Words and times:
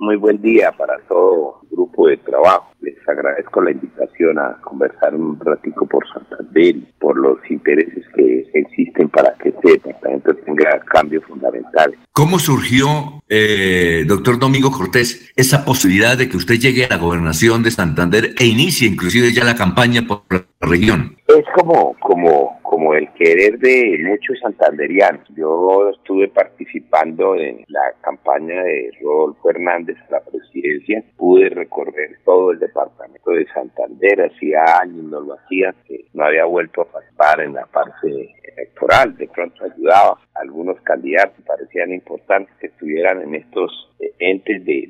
Muy 0.00 0.16
buen 0.16 0.40
día 0.40 0.72
para 0.72 0.98
todo 1.06 1.60
grupo 1.70 2.08
de 2.08 2.16
trabajo. 2.16 2.72
Les 2.80 2.96
agradezco 3.06 3.60
la 3.60 3.70
invitación 3.70 4.38
a 4.38 4.58
conversar 4.62 5.14
un 5.14 5.38
ratico 5.38 5.86
por 5.86 6.02
Santander 6.10 6.76
por 6.98 7.18
los 7.18 7.38
intereses 7.50 8.06
que 8.14 8.50
existen 8.54 9.10
para 9.10 9.34
que 9.34 9.50
este 9.50 9.72
departamento 9.72 10.34
tenga 10.36 10.80
cambios 10.86 11.22
fundamentales. 11.24 11.98
¿Cómo 12.12 12.38
surgió, 12.38 12.88
eh, 13.28 14.04
doctor 14.06 14.38
Domingo 14.38 14.70
Cortés, 14.70 15.32
esa 15.36 15.66
posibilidad 15.66 16.16
de 16.16 16.30
que 16.30 16.38
usted 16.38 16.54
llegue 16.54 16.86
a 16.86 16.88
la 16.88 16.96
gobernación 16.96 17.62
de 17.62 17.70
Santander 17.70 18.34
e 18.38 18.46
inicie 18.46 18.88
inclusive 18.88 19.34
ya 19.34 19.44
la 19.44 19.54
campaña 19.54 20.06
por 20.06 20.22
la 20.30 20.46
región? 20.60 21.16
Es 21.26 21.44
como, 21.54 21.96
como 22.00 22.60
como 22.70 22.94
el 22.94 23.12
querer 23.14 23.58
de 23.58 23.98
muchos 24.04 24.38
santanderianos. 24.38 25.26
Yo 25.36 25.90
estuve 25.90 26.28
participando 26.28 27.34
en 27.34 27.64
la 27.66 27.80
campaña 28.00 28.62
de 28.62 28.92
Rodolfo 29.02 29.50
Hernández 29.50 29.96
a 30.08 30.12
la 30.12 30.20
presidencia, 30.20 31.02
pude 31.16 31.48
recorrer 31.48 32.20
todo 32.24 32.52
el 32.52 32.60
departamento 32.60 33.32
de 33.32 33.44
Santander, 33.52 34.30
hacía 34.30 34.78
años 34.80 35.02
no 35.02 35.20
lo 35.20 35.34
hacía, 35.34 35.74
que 35.84 36.06
no 36.14 36.24
había 36.24 36.44
vuelto 36.44 36.82
a 36.82 36.84
participar 36.84 37.40
en 37.40 37.54
la 37.54 37.66
parte 37.66 38.36
electoral, 38.56 39.16
de 39.16 39.26
pronto 39.26 39.64
ayudaba 39.64 40.12
a 40.34 40.40
algunos 40.40 40.80
candidatos, 40.82 41.44
parecían 41.44 41.92
importantes 41.92 42.54
que 42.60 42.68
estuvieran 42.68 43.20
en 43.22 43.34
estos 43.34 43.90
eh, 43.98 44.12
entes 44.20 44.64
de, 44.64 44.88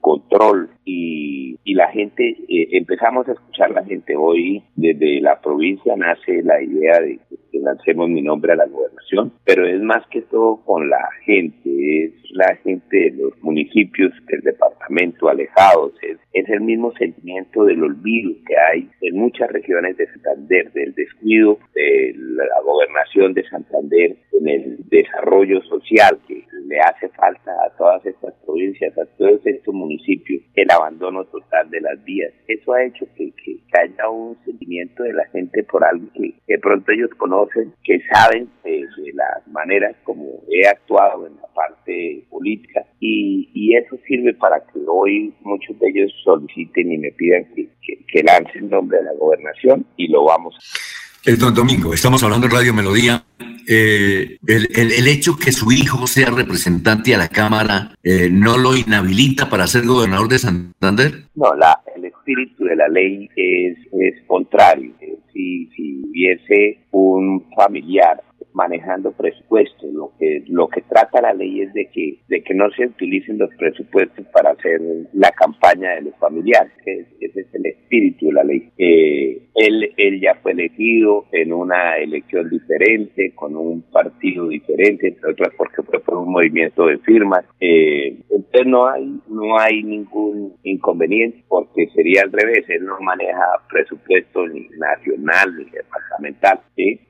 control. 0.00 0.70
Y, 0.84 1.58
la 1.74 1.88
gente, 1.88 2.36
eh, 2.48 2.68
empezamos 2.72 3.28
a 3.28 3.32
escuchar 3.32 3.72
la 3.72 3.84
gente 3.84 4.14
hoy 4.16 4.62
desde 4.76 5.20
la 5.20 5.40
provincia 5.40 5.96
nace 5.96 6.40
la 6.44 6.62
idea 6.62 7.00
de 7.00 7.18
que 7.28 7.36
lancemos 7.60 8.08
mi 8.08 8.22
nombre 8.22 8.52
a 8.52 8.56
la 8.56 8.66
gobernación, 8.66 9.32
pero 9.44 9.66
es 9.66 9.80
más 9.80 10.06
que 10.08 10.22
todo 10.22 10.62
con 10.64 10.88
la 10.88 11.08
gente, 11.24 12.04
es 12.04 12.12
la 12.30 12.56
gente 12.56 12.96
de 12.96 13.10
los 13.12 13.42
municipios 13.42 14.12
del 14.26 14.40
departamento 14.40 15.28
alejados, 15.28 15.92
es, 16.02 16.18
es 16.32 16.48
el 16.48 16.60
mismo 16.60 16.92
sentimiento 16.92 17.64
del 17.64 17.82
olvido 17.82 18.32
que 18.46 18.54
hay 18.56 18.88
en 19.00 19.16
muchas 19.16 19.50
regiones 19.50 19.96
de 19.96 20.06
Santander, 20.06 20.72
del 20.72 20.94
descuido 20.94 21.58
de 21.74 22.14
la 22.16 22.60
gobernación 22.64 23.34
de 23.34 23.48
Santander 23.48 24.16
en 24.32 24.48
el 24.48 24.88
desarrollo 24.88 25.62
social 25.62 26.18
que 26.26 26.44
le 26.66 26.80
hace 26.80 27.08
falta 27.10 27.52
a 27.64 27.76
todas 27.76 28.04
estas 28.06 28.34
provincias, 28.44 28.96
a 28.98 29.06
todos 29.16 29.40
estos 29.44 29.74
municipios, 29.74 30.42
el 30.54 30.70
abandono 30.70 31.24
total 31.26 31.70
de 31.70 31.80
las 31.80 32.02
vías. 32.04 32.32
Eso 32.48 32.72
ha 32.72 32.84
hecho 32.84 33.06
que, 33.16 33.32
que 33.32 33.60
haya 33.78 34.08
un 34.08 34.36
sentimiento 34.44 35.02
de 35.02 35.12
la 35.12 35.26
gente 35.26 35.62
por 35.64 35.84
algo 35.84 36.06
que 36.14 36.34
de 36.46 36.58
pronto 36.58 36.92
ellos 36.92 37.10
conocen, 37.16 37.43
que 37.82 38.00
saben 38.12 38.48
de, 38.62 38.84
las 39.14 39.46
maneras 39.48 39.94
como 40.04 40.42
he 40.50 40.66
actuado 40.66 41.26
en 41.26 41.36
la 41.36 41.48
parte 41.54 42.24
política 42.30 42.84
y, 43.00 43.48
y, 43.54 43.76
eso 43.76 43.96
sirve 44.06 44.34
para 44.34 44.58
que 44.60 44.80
hoy 44.86 45.32
muchos 45.42 45.78
de 45.78 45.88
ellos 45.88 46.12
soliciten 46.24 46.92
y 46.92 46.98
me 46.98 47.12
pidan 47.12 47.44
que, 47.54 47.68
que, 47.80 48.04
que 48.06 48.22
lance 48.22 48.58
el 48.58 48.68
nombre 48.68 48.98
de 48.98 49.04
la 49.04 49.12
gobernación 49.12 49.86
y 49.96 50.08
lo 50.08 50.24
vamos 50.24 50.54
a 50.56 51.04
el 51.24 51.38
don 51.38 51.54
Domingo, 51.54 51.94
estamos 51.94 52.22
hablando 52.22 52.46
de 52.48 52.54
Radio 52.54 52.74
Melodía. 52.74 53.24
Eh, 53.66 54.36
el, 54.46 54.68
el, 54.76 55.08
hecho 55.08 55.38
que 55.42 55.52
su 55.52 55.72
hijo 55.72 56.06
sea 56.06 56.28
representante 56.28 57.14
a 57.14 57.18
la 57.18 57.28
Cámara 57.28 57.92
eh, 58.02 58.28
no 58.30 58.58
lo 58.58 58.76
inhabilita 58.76 59.48
para 59.48 59.66
ser 59.66 59.86
gobernador 59.86 60.28
de 60.28 60.38
Santander? 60.38 61.24
No, 61.34 61.54
la, 61.54 61.80
el 61.96 62.04
espíritu 62.04 62.64
de 62.64 62.76
la 62.76 62.88
ley 62.88 63.30
es, 63.36 63.78
es 64.00 64.22
contrario. 64.26 64.92
Si, 65.34 65.66
si 65.76 66.00
hubiese 66.04 66.78
un 66.92 67.44
familiar 67.56 68.22
manejando 68.54 69.12
presupuestos. 69.12 69.92
Lo 69.92 70.12
que 70.18 70.44
lo 70.48 70.68
que 70.68 70.80
trata 70.82 71.20
la 71.20 71.34
ley 71.34 71.62
es 71.62 71.74
de 71.74 71.86
que 71.92 72.18
de 72.28 72.42
que 72.42 72.54
no 72.54 72.70
se 72.70 72.86
utilicen 72.86 73.38
los 73.38 73.50
presupuestos 73.56 74.24
para 74.32 74.50
hacer 74.50 74.80
la 75.12 75.30
campaña 75.32 75.90
de 75.96 76.02
los 76.02 76.16
familiares. 76.16 76.72
Ese 76.86 77.40
es 77.40 77.54
el 77.54 77.66
espíritu 77.66 78.26
de 78.26 78.32
la 78.32 78.44
ley. 78.44 78.70
Eh, 78.78 79.42
él 79.54 79.92
él 79.96 80.20
ya 80.20 80.36
fue 80.36 80.52
elegido 80.52 81.26
en 81.32 81.52
una 81.52 81.98
elección 81.98 82.48
diferente 82.48 83.34
con 83.34 83.56
un 83.56 83.82
partido 83.90 84.48
diferente, 84.48 85.08
entre 85.08 85.32
otras 85.32 85.52
porque 85.56 85.82
fue 85.82 86.00
por 86.00 86.18
un 86.18 86.32
movimiento 86.32 86.86
de 86.86 86.98
firmas. 86.98 87.44
Eh, 87.60 88.16
entonces 88.30 88.66
no 88.66 88.88
hay 88.88 89.20
no 89.28 89.58
hay 89.58 89.82
ningún 89.82 90.54
inconveniente 90.62 91.42
porque 91.48 91.88
sería 91.94 92.22
al 92.22 92.32
revés. 92.32 92.64
Él 92.68 92.84
no 92.84 92.98
maneja 93.00 93.44
presupuesto 93.68 94.46
ni 94.46 94.68
nacional 94.78 95.56
ni 95.56 95.64
departamental. 95.64 96.60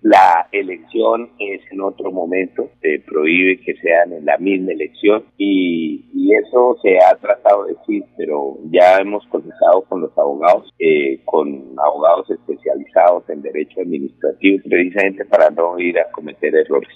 La 0.02 0.48
elección 0.52 1.30
es 1.38 1.60
en 1.70 1.80
otro 1.80 2.10
momento, 2.10 2.70
se 2.80 3.00
prohíbe 3.06 3.60
que 3.60 3.74
sean 3.76 4.12
en 4.12 4.24
la 4.24 4.38
misma 4.38 4.72
elección 4.72 5.24
y, 5.38 6.02
eso 6.34 6.76
se 6.82 6.98
ha 6.98 7.14
tratado 7.16 7.64
de 7.64 7.74
decir, 7.74 8.02
pero 8.16 8.58
ya 8.72 8.96
hemos 8.96 9.24
conversado 9.28 9.82
con 9.88 10.00
los 10.00 10.10
abogados, 10.18 10.68
eh, 10.80 11.20
con 11.24 11.62
abogados 11.78 12.28
especializados 12.28 13.22
en 13.28 13.40
derecho 13.40 13.80
administrativo, 13.80 14.58
precisamente 14.68 15.24
para 15.26 15.50
no 15.50 15.78
ir 15.78 15.96
a 15.98 16.10
cometer 16.10 16.56
errores. 16.56 16.90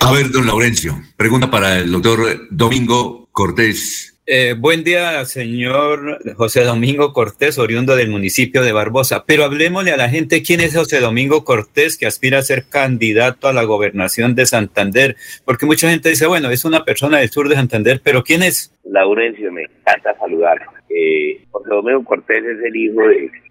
A 0.00 0.10
ver, 0.10 0.30
don 0.30 0.46
Laurencio, 0.46 0.94
pregunta 1.18 1.50
para 1.50 1.80
el 1.80 1.92
doctor 1.92 2.18
Domingo 2.50 3.28
Cortés. 3.30 4.11
Eh, 4.24 4.54
buen 4.56 4.84
día, 4.84 5.24
señor 5.24 6.20
José 6.36 6.62
Domingo 6.62 7.12
Cortés, 7.12 7.58
oriundo 7.58 7.96
del 7.96 8.08
municipio 8.08 8.62
de 8.62 8.70
Barbosa. 8.70 9.24
Pero 9.26 9.42
hablemosle 9.42 9.90
a 9.90 9.96
la 9.96 10.08
gente 10.08 10.44
quién 10.44 10.60
es 10.60 10.76
José 10.76 11.00
Domingo 11.00 11.42
Cortés, 11.42 11.98
que 11.98 12.06
aspira 12.06 12.38
a 12.38 12.42
ser 12.42 12.66
candidato 12.68 13.48
a 13.48 13.52
la 13.52 13.64
gobernación 13.64 14.36
de 14.36 14.46
Santander, 14.46 15.16
porque 15.44 15.66
mucha 15.66 15.90
gente 15.90 16.08
dice, 16.08 16.28
bueno, 16.28 16.50
es 16.50 16.64
una 16.64 16.84
persona 16.84 17.18
del 17.18 17.30
sur 17.30 17.48
de 17.48 17.56
Santander, 17.56 18.00
pero 18.04 18.22
¿quién 18.22 18.44
es? 18.44 18.72
Laurencio, 18.84 19.50
me 19.50 19.62
encanta 19.62 20.16
saludar. 20.16 20.60
Eh, 20.88 21.44
José 21.50 21.70
Domingo 21.70 22.04
Cortés 22.04 22.44
es 22.44 22.64
el 22.64 22.76
hijo 22.76 23.00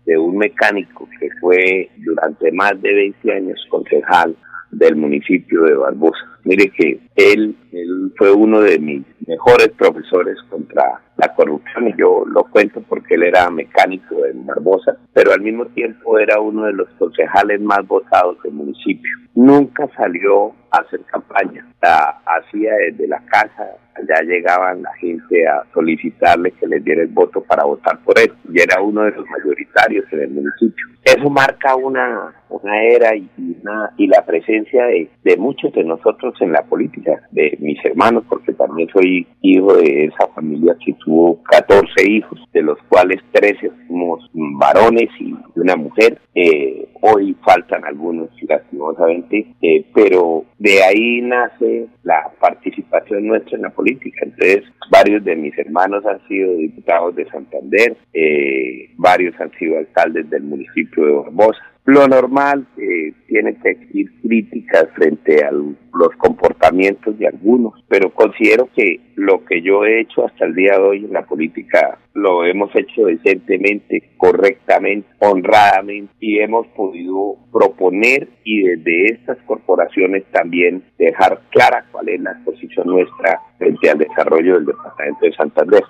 de, 0.06 0.18
un 0.18 0.38
mecánico 0.38 1.08
que 1.20 1.30
fue 1.42 1.90
durante 1.98 2.50
más 2.54 2.82
de 2.82 2.94
20 2.94 3.32
años 3.34 3.60
concejal 3.70 4.38
del 4.72 4.96
municipio 4.96 5.64
de 5.64 5.74
Barbosa. 5.74 6.31
Mire 6.44 6.72
que 6.72 7.00
él, 7.16 7.56
él 7.72 8.12
fue 8.18 8.32
uno 8.32 8.62
de 8.62 8.80
mis 8.80 9.04
mejores 9.28 9.70
profesores 9.78 10.38
contra 10.50 11.02
la 11.22 11.34
corrupción 11.36 11.88
y 11.88 11.94
yo 11.98 12.24
lo 12.26 12.44
cuento 12.46 12.82
porque 12.90 13.14
él 13.14 13.24
era 13.24 13.50
mecánico 13.52 14.26
en 14.26 14.44
Barbosa, 14.46 14.98
pero 15.14 15.32
al 15.34 15.42
mismo 15.42 15.68
tiempo 15.68 16.18
era 16.18 16.40
uno 16.40 16.66
de 16.66 16.74
los 16.74 16.90
concejales 16.98 17.62
más 17.62 17.86
votados 17.88 18.42
del 18.44 18.54
municipio. 18.54 19.12
Nunca 19.36 19.88
salió 19.96 20.54
a 20.72 20.80
hacer 20.80 21.02
campaña, 21.02 21.66
la 21.82 22.22
hacía 22.26 22.74
desde 22.74 23.08
la 23.08 23.22
casa, 23.26 23.70
allá 23.96 24.22
llegaban 24.24 24.82
la 24.82 24.94
gente 24.96 25.48
a 25.48 25.64
solicitarle 25.74 26.52
que 26.52 26.68
les 26.68 26.84
diera 26.84 27.04
el 27.04 27.10
voto 27.10 27.42
para 27.44 27.66
votar 27.66 28.00
por 28.00 28.18
él 28.20 28.34
y 28.52 28.60
era 28.60 28.82
uno 28.82 29.04
de 29.04 29.12
los 29.12 29.26
mayoritarios 29.30 30.06
en 30.12 30.22
el 30.22 30.30
municipio. 30.32 30.86
Eso 31.04 31.30
marca 31.30 31.76
una, 31.76 32.34
una 32.50 32.84
era 32.84 33.16
y, 33.16 33.28
una, 33.62 33.92
y 33.98 34.08
la 34.08 34.24
presencia 34.26 34.86
de, 34.86 35.10
de 35.24 35.38
muchos 35.38 35.74
de 35.74 35.84
nosotros 35.84 36.36
en 36.42 36.52
la 36.52 36.64
política, 36.64 37.22
de 37.32 37.58
mis 37.60 37.84
hermanos, 37.84 38.24
porque 38.30 38.54
también 38.54 38.88
soy 38.90 39.28
hijo 39.42 39.74
de 39.78 40.06
esa 40.06 40.28
familia 40.28 40.76
que 40.84 40.94
tuvo 41.12 41.44
14 41.44 42.10
hijos, 42.10 42.40
de 42.54 42.62
los 42.62 42.78
cuales 42.88 43.20
13 43.34 43.70
somos 43.88 44.30
varones 44.34 45.10
y 45.20 45.36
una 45.56 45.76
mujer. 45.76 46.18
Eh, 46.36 46.88
hoy 47.02 47.36
faltan 47.46 47.84
algunos, 47.84 48.30
lastimosamente, 48.48 49.46
eh, 49.62 49.86
pero 49.94 50.46
de 50.58 50.82
ahí 50.84 51.22
nace 51.22 51.88
la 52.04 52.32
participación 52.40 53.28
nuestra 53.28 53.58
en 53.58 53.64
la 53.64 53.72
política. 53.72 54.22
Entonces, 54.24 54.64
varios 54.90 55.22
de 55.26 55.36
mis 55.36 55.58
hermanos 55.58 56.06
han 56.06 56.26
sido 56.30 56.54
diputados 56.54 57.14
de 57.16 57.30
Santander, 57.30 57.98
eh, 58.14 58.90
varios 58.96 59.38
han 59.42 59.52
sido 59.60 59.80
alcaldes 59.80 60.30
del 60.30 60.44
municipio 60.44 61.06
de 61.06 61.12
Barbosa. 61.12 61.71
Lo 61.86 62.08
normal 62.08 62.68
eh, 62.78 63.12
tiene 63.28 63.56
que 63.56 63.72
existir 63.72 64.12
críticas 64.22 64.88
frente 64.94 65.44
a 65.44 65.52
los 65.52 66.16
comportamientos 66.18 67.18
de 67.18 67.28
algunos, 67.28 67.84
pero 67.88 68.12
considero 68.12 68.70
que 68.76 69.00
lo 69.16 69.44
que 69.46 69.64
yo 69.64 69.84
he 69.84 70.02
hecho 70.02 70.26
hasta 70.26 70.46
el 70.46 70.54
día 70.54 70.74
de 70.74 70.84
hoy 70.84 71.06
en 71.06 71.14
la 71.14 71.26
política 71.26 71.98
lo 72.14 72.46
hemos 72.46 72.70
hecho 72.76 73.06
decentemente, 73.06 74.12
correctamente, 74.18 75.08
honradamente 75.20 76.14
y 76.20 76.40
hemos 76.40 76.68
podido 76.68 77.38
proponer 77.52 78.28
y 78.44 78.62
desde 78.62 79.14
estas 79.14 79.38
corporaciones 79.46 80.24
también 80.32 80.84
dejar 81.00 81.42
clara 81.50 81.86
cuál 81.92 82.10
es 82.10 82.22
la 82.22 82.40
posición 82.46 82.88
nuestra 82.88 83.40
frente 83.58 83.90
al 83.90 83.98
desarrollo 83.98 84.56
del 84.56 84.68
departamento 84.68 85.26
de 85.26 85.34
Santander 85.34 85.84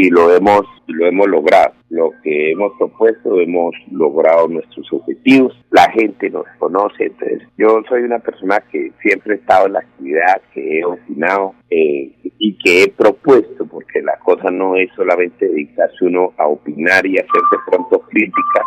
y 0.00 0.08
lo 0.08 0.34
hemos 0.34 0.64
lo 0.86 1.06
hemos 1.06 1.28
logrado 1.28 1.74
lo 1.90 2.12
que 2.22 2.52
hemos 2.52 2.72
propuesto 2.78 3.38
hemos 3.38 3.74
logrado 3.92 4.48
nuestros 4.48 4.90
objetivos 4.92 5.54
la 5.70 5.90
gente 5.90 6.30
nos 6.30 6.46
conoce 6.58 7.04
entonces 7.04 7.42
yo 7.58 7.82
soy 7.86 8.04
una 8.04 8.18
persona 8.18 8.62
que 8.72 8.92
siempre 9.02 9.34
he 9.34 9.36
estado 9.36 9.66
en 9.66 9.74
la 9.74 9.80
actividad 9.80 10.40
que 10.54 10.78
he 10.78 10.84
opinado 10.86 11.54
eh, 11.68 12.12
y 12.38 12.56
que 12.58 12.84
he 12.84 12.88
propuesto 12.88 13.66
porque 13.66 14.00
la 14.00 14.16
cosa 14.20 14.50
no 14.50 14.74
es 14.74 14.88
solamente 14.96 15.46
dedicarse 15.46 16.02
uno 16.06 16.32
a 16.38 16.46
opinar 16.46 17.04
y 17.06 17.18
hacer 17.18 17.42
de 17.52 17.58
pronto 17.70 18.00
crítica 18.08 18.62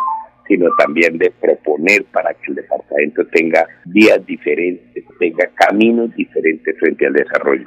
sino 0.46 0.68
también 0.78 1.18
de 1.18 1.32
proponer 1.32 2.04
para 2.12 2.32
que 2.34 2.42
el 2.48 2.56
departamento 2.56 3.26
tenga 3.32 3.66
vías 3.86 4.24
diferentes, 4.26 5.02
tenga 5.18 5.48
caminos 5.54 6.14
diferentes 6.14 6.78
frente 6.78 7.06
al 7.06 7.14
desarrollo. 7.14 7.66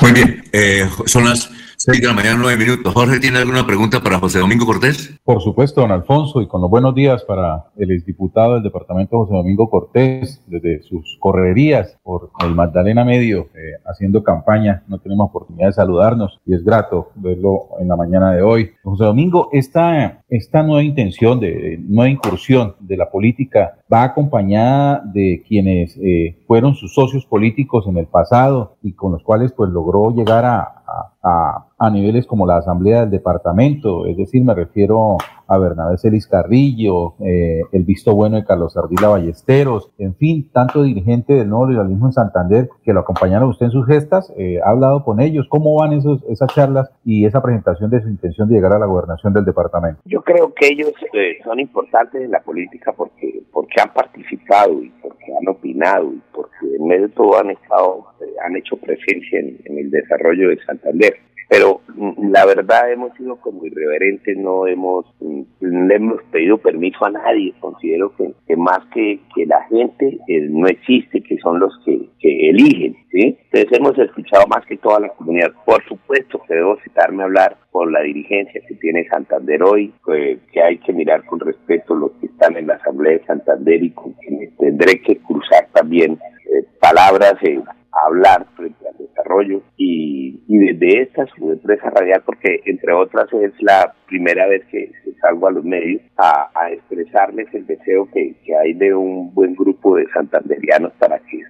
Muy 0.00 0.12
bien, 0.12 0.40
eh, 0.52 0.84
son 1.06 1.24
las 1.24 1.50
6 1.86 2.00
de 2.00 2.08
la 2.08 2.14
mañana, 2.14 2.38
9 2.40 2.58
minutos. 2.58 2.92
Jorge, 2.92 3.20
¿tiene 3.20 3.38
alguna 3.38 3.64
pregunta 3.64 4.00
para 4.02 4.18
José 4.18 4.40
Domingo 4.40 4.66
Cortés? 4.66 5.16
Por 5.22 5.40
supuesto, 5.40 5.82
don 5.82 5.92
Alfonso, 5.92 6.40
y 6.40 6.48
con 6.48 6.60
los 6.60 6.68
buenos 6.68 6.96
días 6.96 7.22
para 7.22 7.66
el 7.76 7.92
exdiputado 7.92 8.54
del 8.54 8.64
departamento 8.64 9.18
José 9.18 9.34
Domingo 9.34 9.70
Cortés, 9.70 10.42
desde 10.48 10.82
sus 10.82 11.16
correrías 11.20 11.96
por 12.02 12.32
el 12.44 12.56
Magdalena 12.56 13.04
Medio, 13.04 13.50
eh, 13.54 13.80
haciendo 13.86 14.24
campaña. 14.24 14.82
No 14.88 14.98
tenemos 14.98 15.28
oportunidad 15.28 15.68
de 15.68 15.74
saludarnos 15.74 16.40
y 16.44 16.54
es 16.54 16.64
grato 16.64 17.12
verlo 17.14 17.68
en 17.78 17.86
la 17.86 17.94
mañana 17.94 18.32
de 18.32 18.42
hoy. 18.42 18.72
José 18.82 19.04
Domingo, 19.04 19.48
esta, 19.52 20.24
esta 20.28 20.64
nueva 20.64 20.82
intención, 20.82 21.38
de 21.38 21.78
nueva 21.86 22.10
incursión 22.10 22.74
de 22.80 22.96
la 22.96 23.08
política 23.12 23.78
va 23.92 24.02
acompañada 24.02 25.02
de 25.04 25.44
quienes 25.46 25.96
eh, 25.98 26.42
fueron 26.48 26.74
sus 26.74 26.92
socios 26.92 27.24
políticos 27.26 27.86
en 27.86 27.96
el 27.96 28.06
pasado 28.06 28.76
y 28.82 28.94
con 28.94 29.12
los 29.12 29.22
cuales 29.22 29.52
pues 29.52 29.70
logró 29.70 30.10
llegar 30.10 30.44
a, 30.44 30.60
a, 30.60 31.12
a, 31.26 31.90
niveles 31.90 32.26
como 32.26 32.46
la 32.46 32.58
Asamblea 32.58 33.00
del 33.00 33.10
Departamento, 33.10 34.06
es 34.06 34.16
decir, 34.16 34.44
me 34.44 34.54
refiero 34.54 35.16
a 35.48 35.58
Bernabé 35.58 35.98
Celis 35.98 36.26
Carrillo, 36.26 37.14
eh, 37.20 37.62
el 37.72 37.84
visto 37.84 38.14
bueno 38.14 38.36
de 38.36 38.44
Carlos 38.44 38.76
Ardila 38.76 39.08
Ballesteros, 39.08 39.92
en 39.98 40.14
fin, 40.16 40.50
tanto 40.52 40.82
dirigente 40.82 41.34
del 41.34 41.48
nuevo 41.48 41.68
liberalismo 41.68 42.06
en 42.06 42.12
Santander 42.12 42.68
que 42.82 42.92
lo 42.92 43.00
acompañaron 43.00 43.48
usted 43.48 43.66
en 43.66 43.72
sus 43.72 43.86
gestas, 43.86 44.32
eh, 44.36 44.58
ha 44.64 44.70
hablado 44.70 45.04
con 45.04 45.20
ellos, 45.20 45.46
¿cómo 45.48 45.76
van 45.76 45.92
esos, 45.92 46.22
esas 46.28 46.52
charlas 46.54 46.90
y 47.04 47.24
esa 47.24 47.42
presentación 47.42 47.90
de 47.90 48.02
su 48.02 48.08
intención 48.08 48.48
de 48.48 48.56
llegar 48.56 48.72
a 48.72 48.78
la 48.78 48.86
gobernación 48.86 49.32
del 49.32 49.44
departamento? 49.44 50.00
Yo 50.04 50.22
creo 50.22 50.52
que 50.54 50.68
ellos 50.68 50.92
eh, 51.12 51.38
son 51.44 51.60
importantes 51.60 52.22
en 52.22 52.30
la 52.30 52.40
política 52.40 52.92
porque, 52.92 53.42
porque 53.52 53.80
han 53.80 53.92
participado 53.92 54.82
y 54.82 54.90
porque 55.02 55.32
han 55.38 55.48
opinado 55.48 56.12
y 56.12 56.22
porque 56.32 56.76
en 56.78 56.86
medio 56.86 57.08
de 57.08 57.14
todo 57.14 57.38
han 57.38 57.50
estado, 57.50 58.06
han 58.44 58.56
hecho 58.56 58.76
presencia 58.76 59.40
en, 59.40 59.78
el 59.78 59.90
desarrollo 59.90 60.50
de 60.50 60.58
Santander 60.64 61.16
pero 61.48 61.80
mm, 61.94 62.32
la 62.32 62.44
verdad 62.44 62.90
hemos 62.90 63.14
sido 63.16 63.36
como 63.36 63.64
irreverentes, 63.66 64.36
no 64.36 64.66
hemos, 64.66 65.06
mm, 65.20 65.42
no 65.60 65.94
hemos 65.94 66.22
pedido 66.24 66.58
permiso 66.58 67.04
a 67.04 67.10
nadie, 67.10 67.54
considero 67.60 68.12
que, 68.16 68.56
más 68.56 68.80
que, 68.92 69.20
la 69.46 69.62
gente 69.68 70.18
eh, 70.26 70.48
no 70.50 70.66
existe, 70.66 71.22
que 71.22 71.38
son 71.38 71.60
los 71.60 71.72
que, 71.84 72.08
eligen, 72.20 72.96
¿sí? 73.12 73.38
Entonces 73.52 73.78
hemos 73.78 73.96
escuchado 73.98 74.46
más 74.48 74.66
que 74.66 74.76
toda 74.76 74.98
la 74.98 75.08
comunidad. 75.10 75.52
Por 75.64 75.84
supuesto 75.84 76.42
que 76.46 76.54
debo 76.54 76.76
citarme 76.82 77.22
a 77.22 77.26
hablar 77.26 77.56
con 77.70 77.92
la 77.92 78.00
dirigencia 78.00 78.60
que 78.66 78.74
tiene 78.74 79.06
Santander 79.08 79.62
hoy, 79.62 79.92
que 80.04 80.62
hay 80.62 80.78
que 80.78 80.92
mirar 80.92 81.24
con 81.26 81.38
respeto 81.38 81.94
los 81.94 82.12
que 82.20 82.26
están 82.26 82.56
en 82.56 82.66
la 82.66 82.74
Asamblea 82.74 83.18
de 83.18 83.24
Santander 83.26 83.82
y 83.82 83.90
con 83.90 84.12
quienes 84.14 84.56
tendré 84.56 85.00
que 85.00 85.18
cruzar 85.18 85.68
también 85.72 86.18
eh, 86.46 86.64
palabras 86.80 87.34
eh, 87.42 87.60
hablar 88.04 88.46
frente 88.56 88.88
al 88.88 88.96
desarrollo 88.98 89.62
y, 89.76 90.42
y 90.48 90.58
desde 90.58 91.02
esta 91.02 91.26
su 91.26 91.52
empresa 91.52 91.90
radial, 91.90 92.22
porque 92.24 92.60
entre 92.66 92.92
otras 92.92 93.32
es 93.32 93.52
la 93.60 93.94
primera 94.06 94.46
vez 94.46 94.64
que 94.66 94.90
salgo 95.20 95.48
a 95.48 95.52
los 95.52 95.64
medios 95.64 96.02
a, 96.16 96.50
expresarles 96.70 97.46
el 97.54 97.66
deseo 97.66 98.08
que, 98.12 98.34
que, 98.44 98.56
hay 98.56 98.74
de 98.74 98.94
un 98.94 99.32
buen 99.34 99.54
grupo 99.54 99.96
de 99.96 100.06
santanderianos 100.12 100.92
para 100.98 101.18
que 101.20 101.42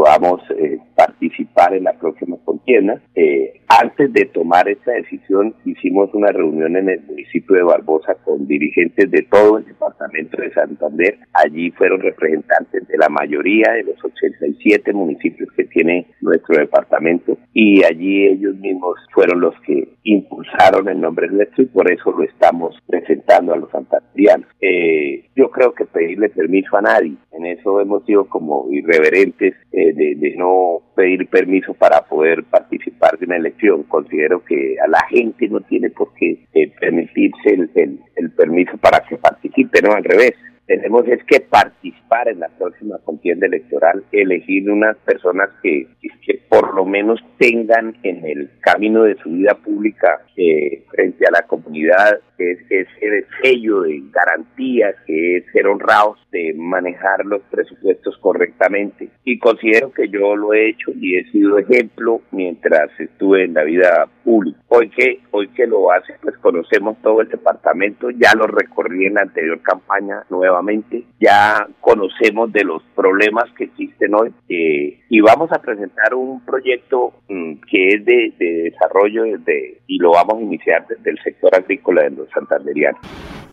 podamos 0.00 0.40
eh, 0.56 0.78
participar 0.96 1.74
en 1.74 1.84
la 1.84 1.92
próxima 1.92 2.38
contienda. 2.46 3.02
Eh, 3.14 3.60
antes 3.68 4.10
de 4.14 4.24
tomar 4.24 4.66
esta 4.66 4.92
decisión 4.92 5.54
hicimos 5.66 6.08
una 6.14 6.32
reunión 6.32 6.74
en 6.74 6.88
el 6.88 7.02
municipio 7.02 7.54
de 7.54 7.62
Barbosa 7.64 8.14
con 8.24 8.46
dirigentes 8.46 9.10
de 9.10 9.26
todo 9.30 9.58
el 9.58 9.66
departamento 9.66 10.40
de 10.40 10.54
Santander. 10.54 11.18
Allí 11.34 11.70
fueron 11.72 12.00
representantes 12.00 12.88
de 12.88 12.96
la 12.96 13.10
mayoría 13.10 13.72
de 13.72 13.82
los 13.82 14.02
87 14.02 14.90
municipios 14.94 15.50
que 15.54 15.64
tiene 15.64 16.06
nuestro 16.22 16.56
departamento 16.56 17.36
y 17.52 17.84
allí 17.84 18.26
ellos 18.26 18.56
mismos 18.56 18.96
fueron 19.12 19.42
los 19.42 19.54
que 19.66 19.86
impulsaron 20.04 20.88
el 20.88 20.98
nombre 20.98 21.28
nuestro 21.28 21.62
y 21.62 21.66
por 21.66 21.92
eso 21.92 22.10
lo 22.10 22.24
estamos 22.24 22.74
presentando 22.86 23.52
a 23.52 23.58
los 23.58 23.70
santanderianos. 23.70 24.48
Eh, 24.62 25.26
yo 25.36 25.50
creo 25.50 25.74
que 25.74 25.84
pedirle 25.84 26.30
permiso 26.30 26.74
a 26.78 26.82
nadie, 26.82 27.16
en 27.40 27.58
eso 27.58 27.80
hemos 27.80 28.04
sido 28.04 28.26
como 28.26 28.66
irreverentes 28.70 29.54
eh, 29.72 29.92
de, 29.92 30.34
no 30.36 30.80
pedir 30.94 31.28
permiso 31.28 31.74
para 31.74 32.02
poder 32.02 32.44
participar 32.44 33.18
de 33.18 33.26
una 33.26 33.36
elección. 33.36 33.82
Considero 33.84 34.44
que 34.44 34.76
a 34.80 34.88
la 34.88 35.00
gente 35.08 35.48
no 35.48 35.60
tiene 35.60 35.90
por 35.90 36.14
qué 36.14 36.46
eh, 36.54 36.72
permitirse 36.78 37.54
el, 37.54 37.70
el, 37.74 38.00
el 38.16 38.30
permiso 38.32 38.76
para 38.78 39.00
que 39.00 39.16
participe, 39.16 39.82
no 39.82 39.92
al 39.92 40.04
revés 40.04 40.32
tenemos 40.66 41.06
es 41.08 41.22
que 41.24 41.40
participar 41.40 41.99
en 42.26 42.40
la 42.40 42.48
próxima 42.48 42.98
contienda 42.98 43.46
electoral, 43.46 44.02
elegir 44.12 44.68
unas 44.70 44.96
personas 44.98 45.48
que, 45.62 45.86
que 46.26 46.40
por 46.48 46.74
lo 46.74 46.84
menos 46.84 47.20
tengan 47.38 47.96
en 48.02 48.26
el 48.26 48.50
camino 48.60 49.04
de 49.04 49.16
su 49.22 49.30
vida 49.30 49.54
pública 49.54 50.20
eh, 50.36 50.82
frente 50.90 51.24
a 51.26 51.30
la 51.30 51.46
comunidad 51.46 52.18
es, 52.40 52.58
ese 52.70 53.26
sello 53.42 53.82
de 53.82 54.02
garantía, 54.10 54.94
que 55.06 55.36
es 55.36 55.44
ser 55.52 55.66
honrados 55.66 56.18
de 56.32 56.54
manejar 56.56 57.24
los 57.24 57.42
presupuestos 57.50 58.16
correctamente. 58.18 59.08
Y 59.24 59.38
considero 59.38 59.92
que 59.92 60.08
yo 60.08 60.36
lo 60.36 60.54
he 60.54 60.70
hecho 60.70 60.92
y 60.94 61.16
he 61.16 61.30
sido 61.30 61.58
ejemplo 61.58 62.22
mientras 62.30 62.88
estuve 62.98 63.44
en 63.44 63.54
la 63.54 63.64
vida 63.64 64.08
pública. 64.24 64.58
Hoy 64.68 64.88
que, 64.90 65.20
hoy 65.32 65.48
que 65.48 65.66
lo 65.66 65.90
hace, 65.90 66.14
pues 66.22 66.36
conocemos 66.38 66.96
todo 67.02 67.20
el 67.20 67.28
departamento, 67.28 68.10
ya 68.10 68.34
lo 68.34 68.46
recorrí 68.46 69.06
en 69.06 69.14
la 69.14 69.22
anterior 69.22 69.60
campaña 69.62 70.24
nuevamente, 70.30 71.04
ya 71.20 71.66
conocemos 72.00 72.52
de 72.52 72.64
los 72.64 72.82
problemas 72.94 73.44
que 73.56 73.64
existen 73.64 74.14
hoy 74.14 74.32
eh, 74.48 75.00
y 75.08 75.20
vamos 75.20 75.50
a 75.52 75.60
presentar 75.60 76.14
un 76.14 76.44
proyecto 76.44 77.12
mm, 77.28 77.54
que 77.70 77.88
es 77.88 78.04
de, 78.04 78.32
de 78.38 78.70
desarrollo 78.70 79.24
desde, 79.24 79.80
y 79.86 79.98
lo 79.98 80.12
vamos 80.12 80.38
a 80.38 80.42
iniciar 80.42 80.86
desde 80.88 81.10
el 81.10 81.18
sector 81.22 81.54
agrícola 81.54 82.02
de 82.02 82.10
los 82.10 82.28
santanderianos. 82.30 83.00